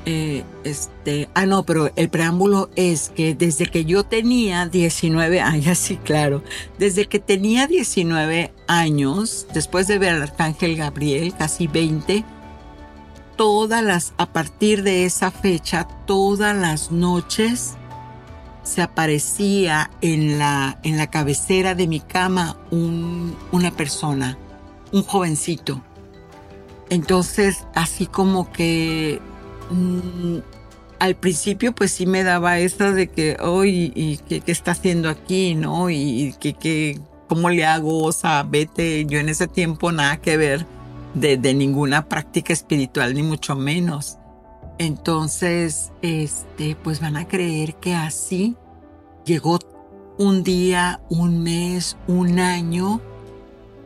[0.06, 5.78] Eh, este, ah, no, pero el preámbulo es que desde que yo tenía 19 años,
[5.78, 6.42] sí, claro,
[6.78, 12.24] desde que tenía 19 años, después de ver al arcángel Gabriel, casi 20,
[13.36, 17.74] todas las, a partir de esa fecha, todas las noches
[18.62, 24.36] se aparecía en la, en la cabecera de mi cama un, una persona,
[24.92, 25.82] un jovencito.
[26.90, 29.20] Entonces, así como que
[29.70, 30.38] mm,
[30.98, 35.54] al principio pues sí me daba esto de que, hoy y qué, está haciendo aquí,
[35.54, 35.90] ¿no?
[35.90, 38.04] Y que, ¿cómo le hago?
[38.04, 40.66] O sea, vete, yo en ese tiempo nada que ver
[41.14, 44.18] de, ninguna práctica espiritual, ni mucho menos.
[44.78, 48.56] Entonces, este, pues van a creer que así
[49.24, 49.58] llegó
[50.18, 53.00] un día, un mes, un año,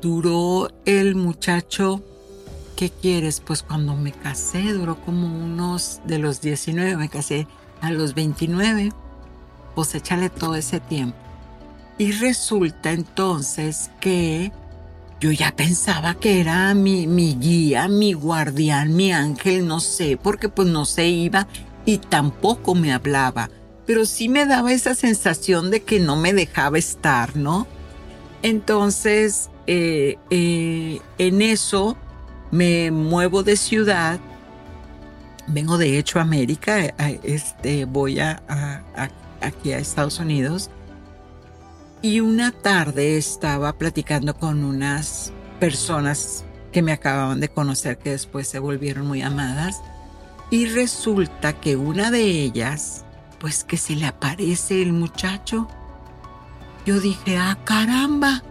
[0.01, 2.03] duró el muchacho.
[2.79, 3.43] ¿Qué quieres?
[3.45, 7.49] Pues cuando me casé, duró como unos de los 19, me casé
[7.81, 8.93] a los 29,
[9.75, 11.17] pues échale todo ese tiempo.
[11.99, 14.53] Y resulta entonces que
[15.19, 20.49] yo ya pensaba que era mi, mi guía, mi guardián, mi ángel, no sé, porque
[20.49, 21.49] pues no se iba
[21.85, 23.51] y tampoco me hablaba,
[23.87, 27.67] pero sí me daba esa sensación de que no me dejaba estar, ¿no?
[28.43, 31.97] Entonces, eh, eh, en eso
[32.51, 34.21] me muevo de ciudad,
[35.47, 36.79] vengo de hecho a América,
[37.23, 38.43] este, voy a,
[39.41, 40.71] aquí a Estados Unidos
[42.01, 48.47] y una tarde estaba platicando con unas personas que me acababan de conocer que después
[48.47, 49.81] se volvieron muy amadas.
[50.51, 53.05] Y resulta que una de ellas,
[53.41, 55.69] pues que se le aparece el muchacho.
[56.87, 58.43] Yo dije, ah, caramba,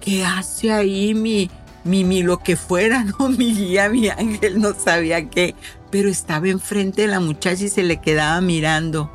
[0.00, 1.50] ¿qué hace ahí mi,
[1.84, 3.28] mi, mi lo que fuera, no?
[3.38, 5.54] Mi guía, mi ángel, no sabía qué.
[5.90, 9.10] Pero estaba enfrente de la muchacha y se le quedaba mirando.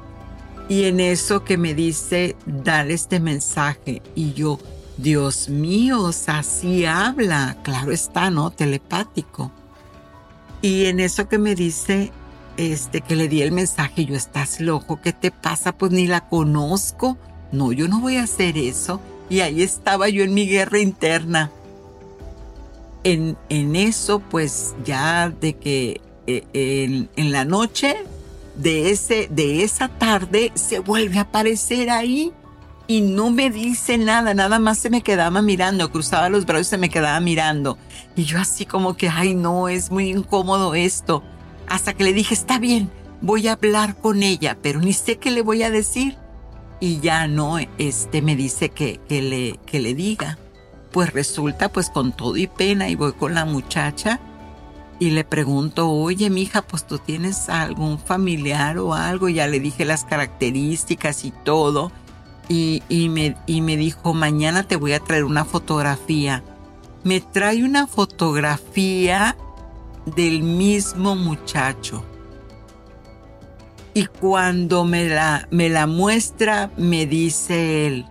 [0.70, 4.01] Y en eso que me dice, dale este mensaje.
[4.15, 4.59] Y yo,
[4.97, 7.57] Dios mío, así habla.
[7.63, 8.51] Claro está, ¿no?
[8.51, 9.51] Telepático.
[10.61, 12.11] Y en eso que me dice,
[12.57, 15.78] este, que le di el mensaje, yo, estás loco, ¿qué te pasa?
[15.78, 17.18] Pues ni la conozco.
[17.51, 18.99] No, yo no voy a hacer eso.
[19.30, 21.51] Y ahí estaba yo en mi guerra interna.
[23.10, 27.95] En, en eso, pues ya de que eh, en, la noche
[28.55, 32.34] de, ese, de esa tarde se vuelve a aparecer ahí
[32.86, 36.70] y no me dice nada, nada más se me quedaba mirando, cruzaba los brazos y
[36.72, 37.78] se me quedaba mirando.
[38.18, 41.24] Y yo así como que, ay no, es muy incómodo esto.
[41.70, 42.91] Hasta que le dije, está bien,
[43.22, 46.18] voy a hablar con ella, pero ni sé qué le voy a decir.
[46.82, 50.38] Y ya no, este me dice que, que, le, que le diga.
[50.97, 54.19] Pues resulta, pues con todo y pena, y voy con la muchacha
[54.97, 59.29] y le pregunto, oye, mija, pues tú tienes algún familiar o algo.
[59.29, 61.91] Ya le dije las características y todo.
[62.49, 62.81] Y,
[63.11, 66.43] me, y me dijo, mañana te voy a traer una fotografía.
[67.03, 69.37] Me trae una fotografía
[70.07, 72.03] del mismo muchacho.
[73.93, 78.07] Y cuando me la, me la muestra, me dice él,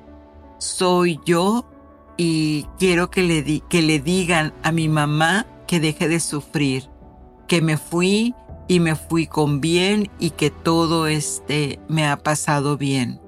[0.59, 1.67] soy yo
[2.17, 6.89] y quiero que le, que le digan a mi mamá que deje de sufrir,
[7.49, 8.35] que me fui
[8.69, 13.21] y me fui con bien y que todo este me ha pasado bien.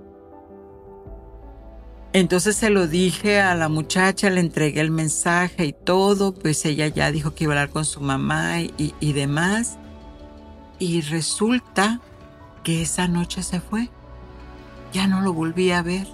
[2.14, 6.88] Entonces se lo dije a la muchacha, le entregué el mensaje y todo, pues ella
[6.88, 9.78] ya dijo que iba a hablar con su mamá y, y demás.
[10.78, 12.00] Y resulta
[12.62, 13.90] que esa noche se fue.
[14.92, 16.06] Ya no lo volví a ver.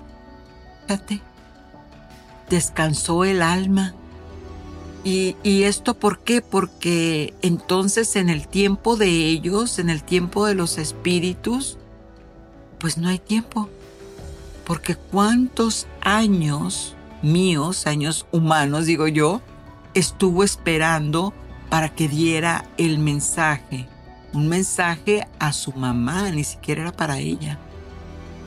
[0.86, 1.33] Fíjate.
[2.48, 3.94] Descansó el alma.
[5.04, 6.40] Y, y, esto por qué?
[6.40, 11.76] Porque entonces en el tiempo de ellos, en el tiempo de los espíritus,
[12.78, 13.68] pues no hay tiempo.
[14.64, 19.42] Porque cuántos años míos, años humanos, digo yo,
[19.92, 21.34] estuvo esperando
[21.68, 23.88] para que diera el mensaje
[24.34, 27.58] un mensaje a su mamá, ni siquiera era para ella.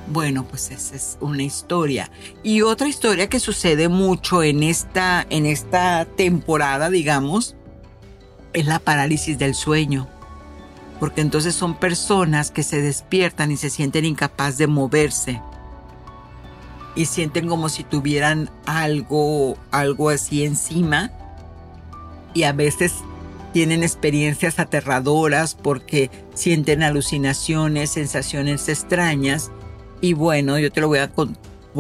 [0.10, 2.10] Bueno, pues esa es una historia.
[2.42, 7.56] Y otra historia que sucede mucho en esta, en esta temporada, digamos,
[8.54, 10.08] es la parálisis del sueño.
[11.00, 15.42] Porque entonces son personas que se despiertan y se sienten incapaz de moverse.
[16.96, 21.12] Y sienten como si tuvieran algo, algo así encima.
[22.34, 22.94] Y a veces
[23.52, 29.52] tienen experiencias aterradoras porque sienten alucinaciones, sensaciones extrañas.
[30.02, 31.12] Y bueno, yo te lo voy a...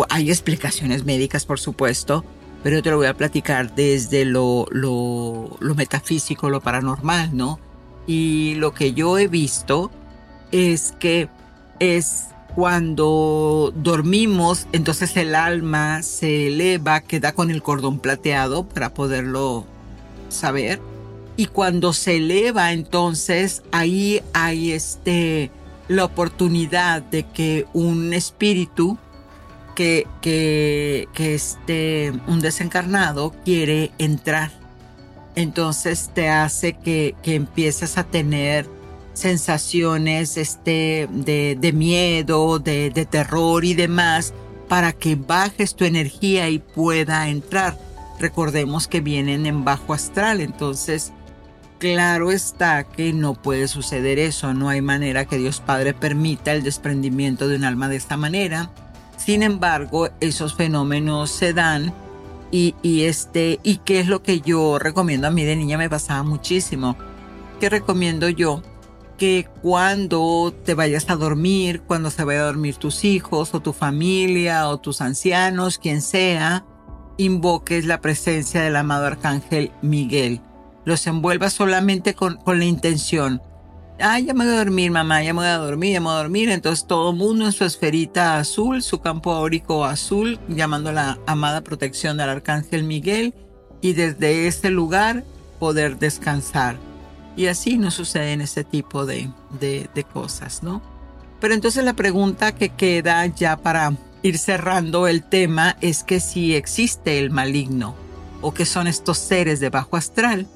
[0.09, 2.23] Hay explicaciones médicas, por supuesto,
[2.63, 7.59] pero yo te lo voy a platicar desde lo, lo, lo metafísico, lo paranormal, ¿no?
[8.05, 9.91] Y lo que yo he visto
[10.51, 11.29] es que
[11.79, 19.65] es cuando dormimos, entonces el alma se eleva, queda con el cordón plateado para poderlo
[20.29, 20.79] saber
[21.37, 25.51] y cuando se eleva entonces ahí hay este
[25.87, 28.97] la oportunidad de que un espíritu
[29.75, 34.51] que, que, que este, un desencarnado quiere entrar.
[35.35, 38.67] Entonces te hace que, que empieces a tener
[39.13, 44.33] sensaciones este, de, de miedo, de, de terror y demás
[44.67, 47.77] para que bajes tu energía y pueda entrar.
[48.19, 51.13] Recordemos que vienen en bajo astral, entonces
[51.79, 56.63] Claro está que no puede suceder eso, no hay manera que Dios Padre permita el
[56.63, 58.71] desprendimiento de un alma de esta manera.
[59.15, 61.93] Sin embargo, esos fenómenos se dan
[62.49, 62.73] y,
[63.03, 66.97] este, y qué es lo que yo recomiendo a mí de niña me pasaba muchísimo.
[67.59, 68.63] ¿Qué recomiendo yo?
[69.19, 73.73] Que cuando te vayas a dormir, cuando se vaya a dormir tus hijos o tu
[73.73, 76.65] familia o tus ancianos, quien sea,
[77.17, 80.41] invoques la presencia del amado arcángel Miguel
[80.87, 83.41] los envuelva solamente con, con la intención.
[83.99, 86.13] Ah, ya me voy a dormir, mamá, ya me voy a dormir, ya me voy
[86.13, 86.49] a dormir.
[86.49, 92.15] Entonces todo mundo en su esferita azul, su campo áurico azul, llamando la amada protección
[92.15, 93.33] del Arcángel Miguel,
[93.81, 95.25] y desde ese lugar
[95.59, 96.77] poder descansar.
[97.35, 99.29] Y así no sucede en ese tipo de,
[99.59, 100.81] de, de cosas, ¿no?
[101.41, 103.91] Pero entonces la pregunta que queda ya para
[104.23, 107.93] ir cerrando el tema es que si existe el maligno
[108.39, 110.47] o que son estos seres de bajo astral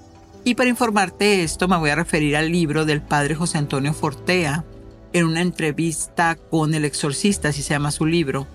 [0.43, 4.65] y para informarte esto me voy a referir al libro del padre José Antonio Fortea
[5.13, 8.47] en una entrevista con el exorcista, así se llama su libro.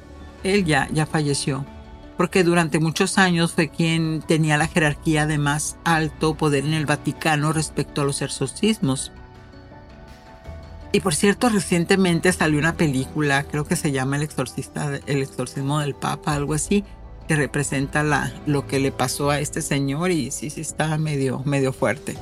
[0.42, 1.64] Él ya, ya falleció,
[2.16, 6.86] porque durante muchos años fue quien tenía la jerarquía de más alto poder en el
[6.86, 9.12] Vaticano respecto a los exorcismos.
[10.92, 15.80] Y por cierto, recientemente salió una película, creo que se llama El exorcista, el exorcismo
[15.80, 16.84] del Papa, algo así,
[17.26, 21.42] que representa la, lo que le pasó a este señor y sí, sí está medio,
[21.44, 22.16] medio fuerte.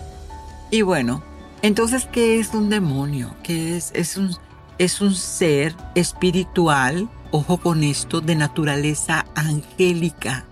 [0.71, 1.23] Y bueno,
[1.63, 3.35] entonces, ¿qué es un demonio?
[3.43, 3.91] ¿Qué es?
[3.95, 4.35] Es un,
[4.79, 10.45] es un ser espiritual, ojo con esto, de naturaleza angélica,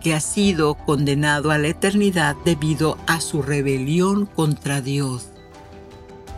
[0.00, 5.28] que ha sido condenado a la eternidad debido a su rebelión contra Dios.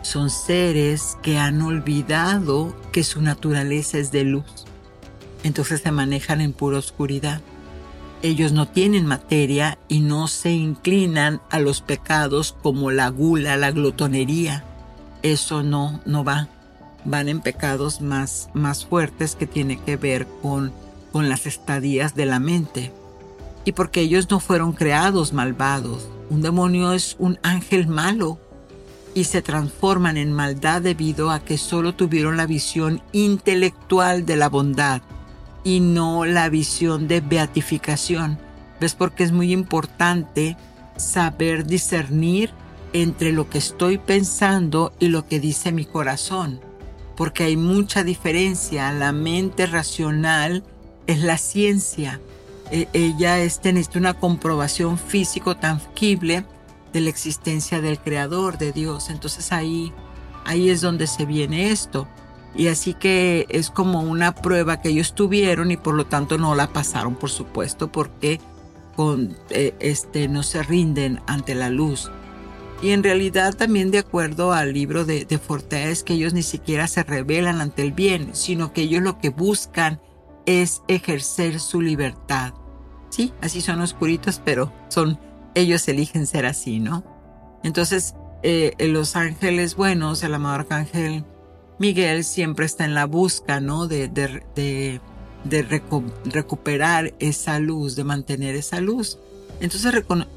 [0.01, 4.64] Son seres que han olvidado que su naturaleza es de luz
[5.45, 7.39] entonces se manejan en pura oscuridad.
[8.23, 13.69] Ellos no tienen materia y no se inclinan a los pecados como la gula, la
[13.69, 14.63] glotonería.
[15.21, 16.47] Eso no, no va.
[17.03, 20.73] Van en pecados más, más fuertes que tiene que ver con,
[21.11, 22.91] con las estadías de la mente.
[23.65, 26.07] Y porque ellos no fueron creados malvados.
[26.31, 28.39] Un demonio es un ángel malo
[29.13, 34.49] y se transforman en maldad debido a que solo tuvieron la visión intelectual de la
[34.49, 35.03] bondad
[35.65, 38.37] y no la visión de beatificación.
[38.79, 38.93] ¿Ves?
[38.93, 40.55] Porque es muy importante
[40.95, 42.51] saber discernir
[42.93, 46.61] entre lo que estoy pensando y lo que dice mi corazón.
[47.17, 48.93] Porque hay mucha diferencia.
[48.93, 50.63] La mente racional
[51.07, 52.21] es la ciencia.
[52.71, 56.45] E, ella este, necesita una comprobación físico tangible
[56.93, 59.09] de la existencia del creador, de Dios.
[59.09, 59.91] Entonces ahí,
[60.45, 62.07] ahí es donde se viene esto.
[62.57, 66.55] Y así que es como una prueba que ellos tuvieron y por lo tanto no
[66.55, 68.39] la pasaron, por supuesto, porque
[69.49, 72.11] eh, este, no se rinden ante la luz.
[72.81, 75.39] Y en realidad también de acuerdo al libro de, de
[75.89, 79.29] es que ellos ni siquiera se rebelan ante el bien, sino que ellos lo que
[79.29, 79.99] buscan
[80.45, 82.53] es ejercer su libertad.
[83.09, 85.19] Sí, así son oscuritos, pero son
[85.55, 87.03] ellos eligen ser así, ¿no?
[87.63, 91.25] Entonces, eh, los ángeles buenos, el amado arcángel
[91.77, 93.87] Miguel siempre está en la busca, ¿no?
[93.87, 94.99] De, de,
[96.31, 99.19] recuperar esa luz, de mantener esa luz.
[99.59, 99.93] Entonces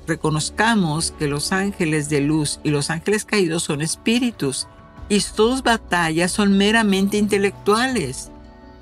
[0.06, 4.68] reconozcamos que los ángeles de luz y los ángeles caídos son espíritus
[5.08, 8.30] y sus batallas son meramente intelectuales.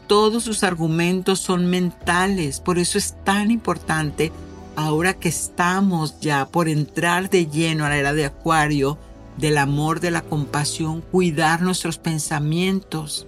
[0.07, 4.31] Todos sus argumentos son mentales, por eso es tan importante
[4.77, 8.99] ahora que estamos ya por entrar de lleno a la era de Acuario,
[9.37, 13.27] del amor, de la compasión, cuidar nuestros pensamientos,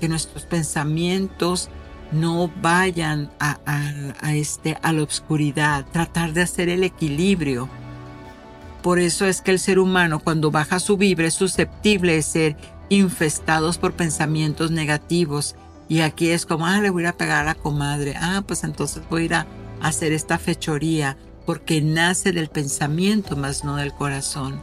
[0.00, 1.70] que nuestros pensamientos
[2.12, 3.58] no vayan a,
[4.32, 7.68] este, a la oscuridad, tratar de hacer el equilibrio.
[8.82, 12.56] Por eso es que el ser humano cuando baja su vibra es susceptible de ser
[12.88, 15.56] infestados por pensamientos negativos
[15.88, 18.14] y aquí es como, ah, le voy a a pegar a la comadre.
[18.16, 19.46] Ah, pues entonces voy a ir a
[19.80, 24.60] hacer esta fechoría porque nace del pensamiento más no del corazón.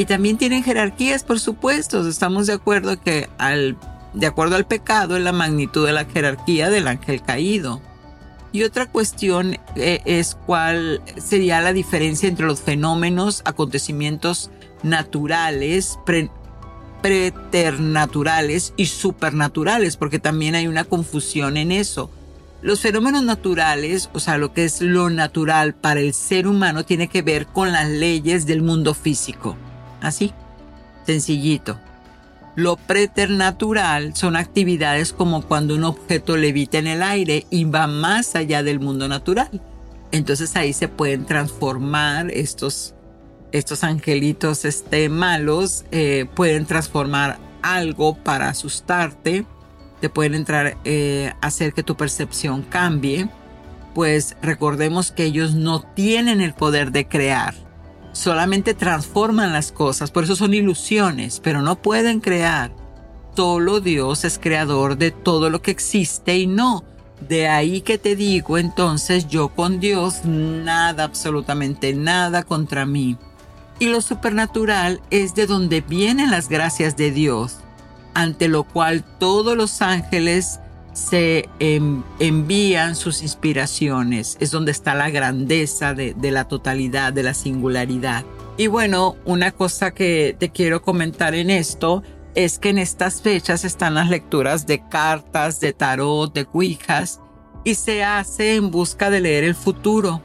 [0.00, 2.08] Y también tienen jerarquías, por supuesto.
[2.08, 3.76] Estamos de acuerdo que al,
[4.14, 7.82] de acuerdo al pecado es la magnitud de la jerarquía del ángel caído.
[8.50, 14.50] Y otra cuestión eh, es cuál sería la diferencia entre los fenómenos, acontecimientos
[14.82, 15.98] naturales,
[17.02, 22.10] preternaturales y supernaturales, porque también hay una confusión en eso.
[22.62, 27.08] Los fenómenos naturales, o sea, lo que es lo natural para el ser humano, tiene
[27.08, 29.58] que ver con las leyes del mundo físico.
[30.00, 30.32] Así,
[31.06, 31.78] sencillito.
[32.56, 38.34] Lo preternatural son actividades como cuando un objeto levita en el aire y va más
[38.34, 39.60] allá del mundo natural.
[40.12, 42.94] Entonces ahí se pueden transformar estos
[43.52, 49.44] estos angelitos este, malos eh, pueden transformar algo para asustarte,
[50.00, 53.28] te pueden entrar eh, hacer que tu percepción cambie,
[53.94, 57.54] pues recordemos que ellos no tienen el poder de crear,
[58.12, 62.72] solamente transforman las cosas, por eso son ilusiones, pero no pueden crear.
[63.36, 66.84] Solo Dios es creador de todo lo que existe y no.
[67.26, 73.16] De ahí que te digo entonces yo con Dios nada, absolutamente nada contra mí
[73.80, 77.56] y lo supernatural es de donde vienen las gracias de Dios,
[78.14, 80.60] ante lo cual todos los ángeles
[80.92, 84.36] se envían sus inspiraciones.
[84.40, 88.24] Es donde está la grandeza de, de la totalidad, de la singularidad.
[88.56, 92.02] Y bueno, una cosa que te quiero comentar en esto
[92.34, 97.20] es que en estas fechas están las lecturas de cartas, de tarot, de cuijas,
[97.64, 100.22] y se hace en busca de leer el futuro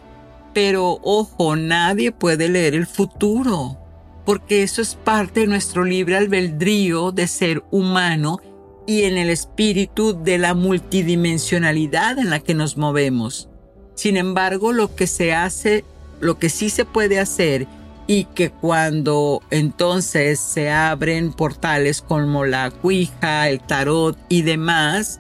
[0.56, 3.78] pero ojo, nadie puede leer el futuro,
[4.26, 8.40] porque eso es parte de nuestro libre albedrío de ser humano
[8.88, 13.50] y en el espíritu de la multidimensionalidad en la que nos movemos.
[13.96, 15.84] Sin embargo, lo que se hace,
[16.20, 17.68] lo que sí se puede hacer
[18.08, 25.20] y que cuando entonces se abren portales como la cuija, el tarot y demás,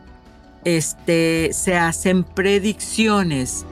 [0.66, 3.66] este, se hacen predicciones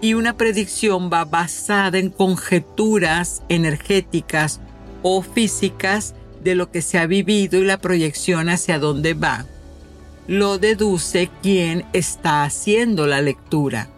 [0.00, 4.60] y una predicción va basada en conjeturas energéticas
[5.02, 6.14] o físicas
[6.48, 9.44] de lo que se ha vivido y la proyección hacia dónde va.
[10.26, 13.88] Lo deduce quien está haciendo la lectura.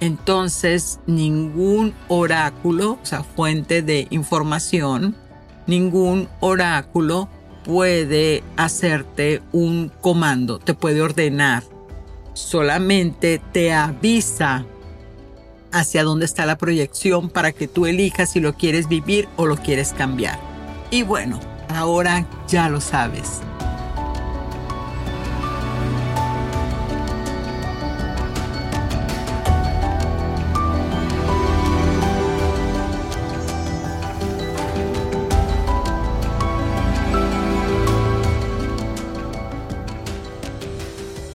[0.00, 5.14] Entonces, ningún oráculo, o sea, fuente de información,
[5.66, 7.28] ningún oráculo
[7.62, 11.62] puede hacerte un comando, te puede ordenar.
[12.32, 14.64] Solamente te avisa
[15.72, 19.56] hacia dónde está la proyección para que tú elijas si lo quieres vivir o lo
[19.56, 20.38] quieres cambiar.
[20.90, 21.38] Y bueno,
[21.76, 23.40] ahora ya lo sabes.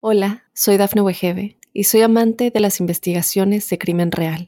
[0.09, 4.47] Hola, soy Dafne Wegebe y soy amante de las investigaciones de crimen real.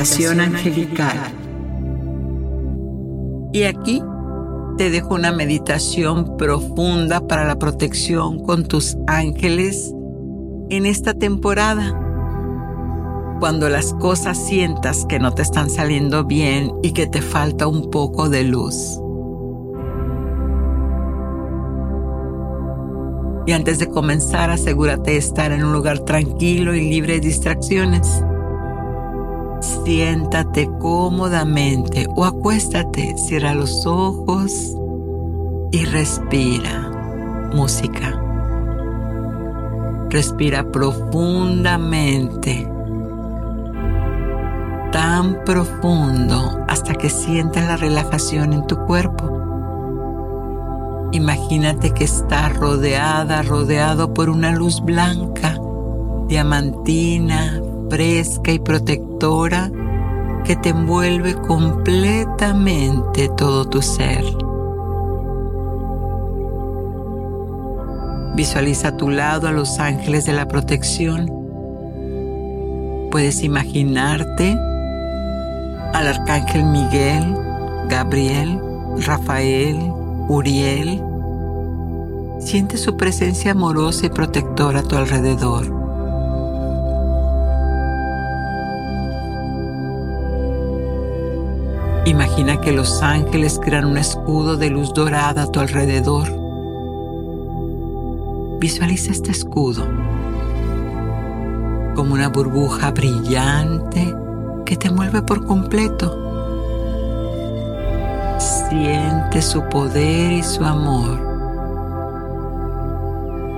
[0.00, 1.18] Meditación angelical.
[3.52, 4.02] Y aquí
[4.78, 9.92] te dejo una meditación profunda para la protección con tus ángeles
[10.70, 12.00] en esta temporada.
[13.40, 17.90] Cuando las cosas sientas que no te están saliendo bien y que te falta un
[17.90, 18.98] poco de luz.
[23.46, 28.22] Y antes de comenzar, asegúrate de estar en un lugar tranquilo y libre de distracciones.
[29.84, 34.76] Siéntate cómodamente o acuéstate, cierra los ojos
[35.72, 36.90] y respira
[37.54, 38.20] música.
[40.10, 42.68] Respira profundamente,
[44.92, 49.38] tan profundo hasta que sientas la relajación en tu cuerpo.
[51.12, 55.56] Imagínate que estás rodeada, rodeado por una luz blanca,
[56.26, 57.59] diamantina,
[57.90, 59.70] fresca y protectora
[60.44, 64.24] que te envuelve completamente todo tu ser.
[68.36, 71.30] Visualiza a tu lado a los ángeles de la protección.
[73.10, 74.56] Puedes imaginarte
[75.92, 77.36] al arcángel Miguel,
[77.88, 78.60] Gabriel,
[79.04, 79.78] Rafael,
[80.28, 81.02] Uriel.
[82.38, 85.79] Siente su presencia amorosa y protectora a tu alrededor.
[92.06, 96.28] Imagina que los ángeles crean un escudo de luz dorada a tu alrededor.
[98.58, 99.86] Visualiza este escudo
[101.94, 104.14] como una burbuja brillante
[104.64, 106.16] que te envuelve por completo.
[108.38, 111.20] Siente su poder y su amor.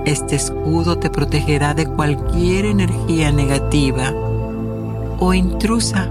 [0.05, 4.11] Este escudo te protegerá de cualquier energía negativa
[5.19, 6.09] o intrusa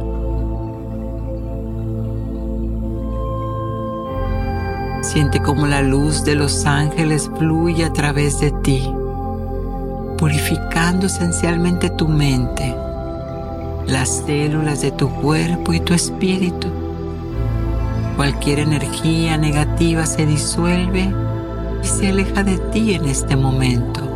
[5.13, 8.91] Siente como la luz de los ángeles fluye a través de ti,
[10.17, 12.75] purificando esencialmente tu mente,
[13.87, 16.69] las células de tu cuerpo y tu espíritu.
[18.17, 21.13] Cualquier energía negativa se disuelve
[21.83, 24.12] y se aleja de ti en este momento.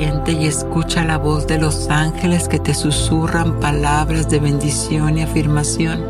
[0.00, 5.22] Siente y escucha la voz de los ángeles que te susurran palabras de bendición y
[5.22, 6.00] afirmación.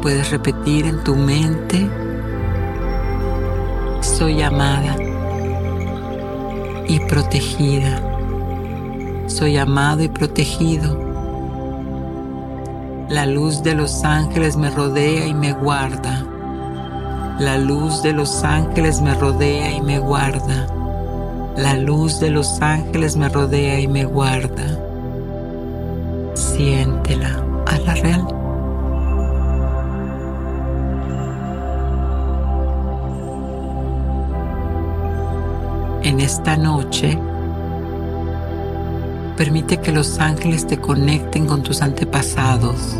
[0.00, 1.86] Puedes repetir en tu mente,
[4.00, 4.96] soy amada
[6.88, 8.00] y protegida.
[9.26, 10.98] Soy amado y protegido.
[13.10, 16.24] La luz de los ángeles me rodea y me guarda.
[17.38, 20.73] La luz de los ángeles me rodea y me guarda.
[21.56, 24.76] La luz de los ángeles me rodea y me guarda.
[26.34, 28.26] Siéntela a la real.
[36.02, 37.16] En esta noche,
[39.36, 42.96] permite que los ángeles te conecten con tus antepasados.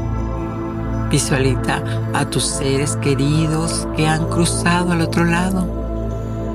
[1.10, 1.82] Visualiza
[2.12, 5.83] a tus seres queridos que han cruzado al otro lado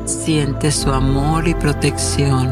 [0.09, 2.51] Siente su amor y protección.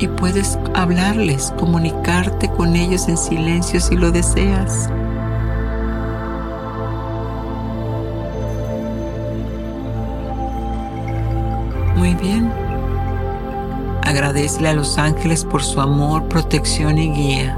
[0.00, 4.90] Y puedes hablarles, comunicarte con ellos en silencio si lo deseas.
[11.94, 12.52] Muy bien.
[14.02, 17.56] Agradecele a los ángeles por su amor, protección y guía.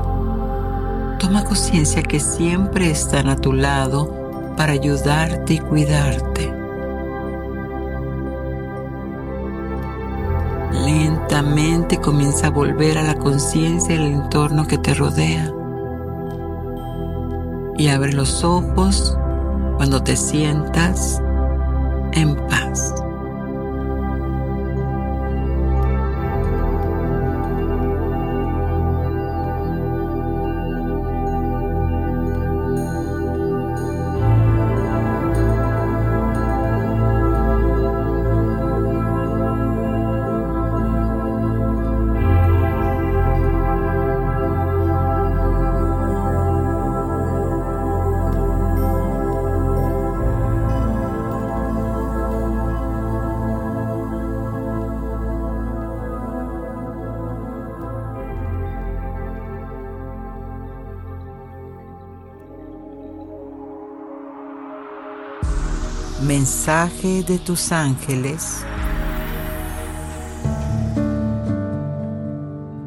[1.19, 6.58] Toma conciencia que siempre están a tu lado para ayudarte y cuidarte.
[11.39, 15.53] Lentamente comienza a volver a la conciencia del entorno que te rodea.
[17.77, 19.17] Y abre los ojos
[19.77, 21.23] cuando te sientas
[22.15, 22.68] en paz.
[66.49, 68.65] Mensaje de tus ángeles.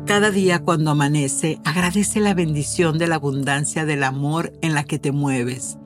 [0.07, 4.97] Cada día cuando amanece, agradece la bendición de la abundancia del amor en la que
[4.97, 5.78] te mueves.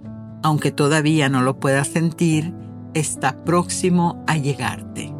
[0.42, 2.54] Aunque todavía no lo puedas sentir,
[2.94, 5.14] está próximo a llegarte.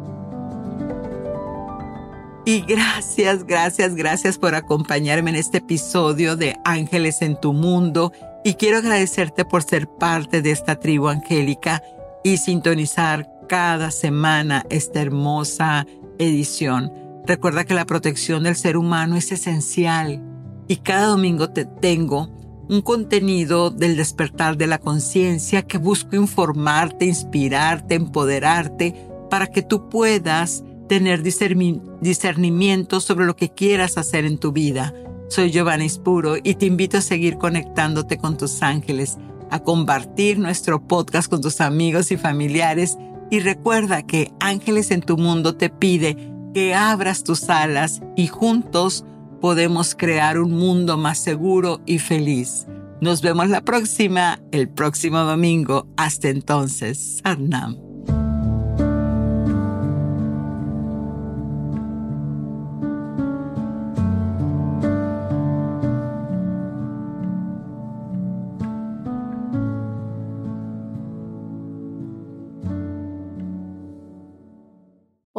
[2.46, 8.12] Y gracias, gracias, gracias por acompañarme en este episodio de Ángeles en tu Mundo.
[8.44, 11.82] Y quiero agradecerte por ser parte de esta tribu angélica
[12.26, 15.86] y sintonizar cada semana esta hermosa
[16.18, 16.92] edición.
[17.24, 20.20] Recuerda que la protección del ser humano es esencial
[20.66, 22.28] y cada domingo te tengo
[22.68, 28.92] un contenido del despertar de la conciencia que busco informarte, inspirarte, empoderarte
[29.30, 34.92] para que tú puedas tener discernimiento sobre lo que quieras hacer en tu vida.
[35.28, 39.16] Soy Giovanna Ispuro y te invito a seguir conectándote con tus ángeles
[39.50, 42.96] a compartir nuestro podcast con tus amigos y familiares
[43.30, 46.16] y recuerda que Ángeles en tu Mundo te pide
[46.54, 49.04] que abras tus alas y juntos
[49.40, 52.66] podemos crear un mundo más seguro y feliz.
[53.00, 55.86] Nos vemos la próxima, el próximo domingo.
[55.96, 57.85] Hasta entonces, Sarnam.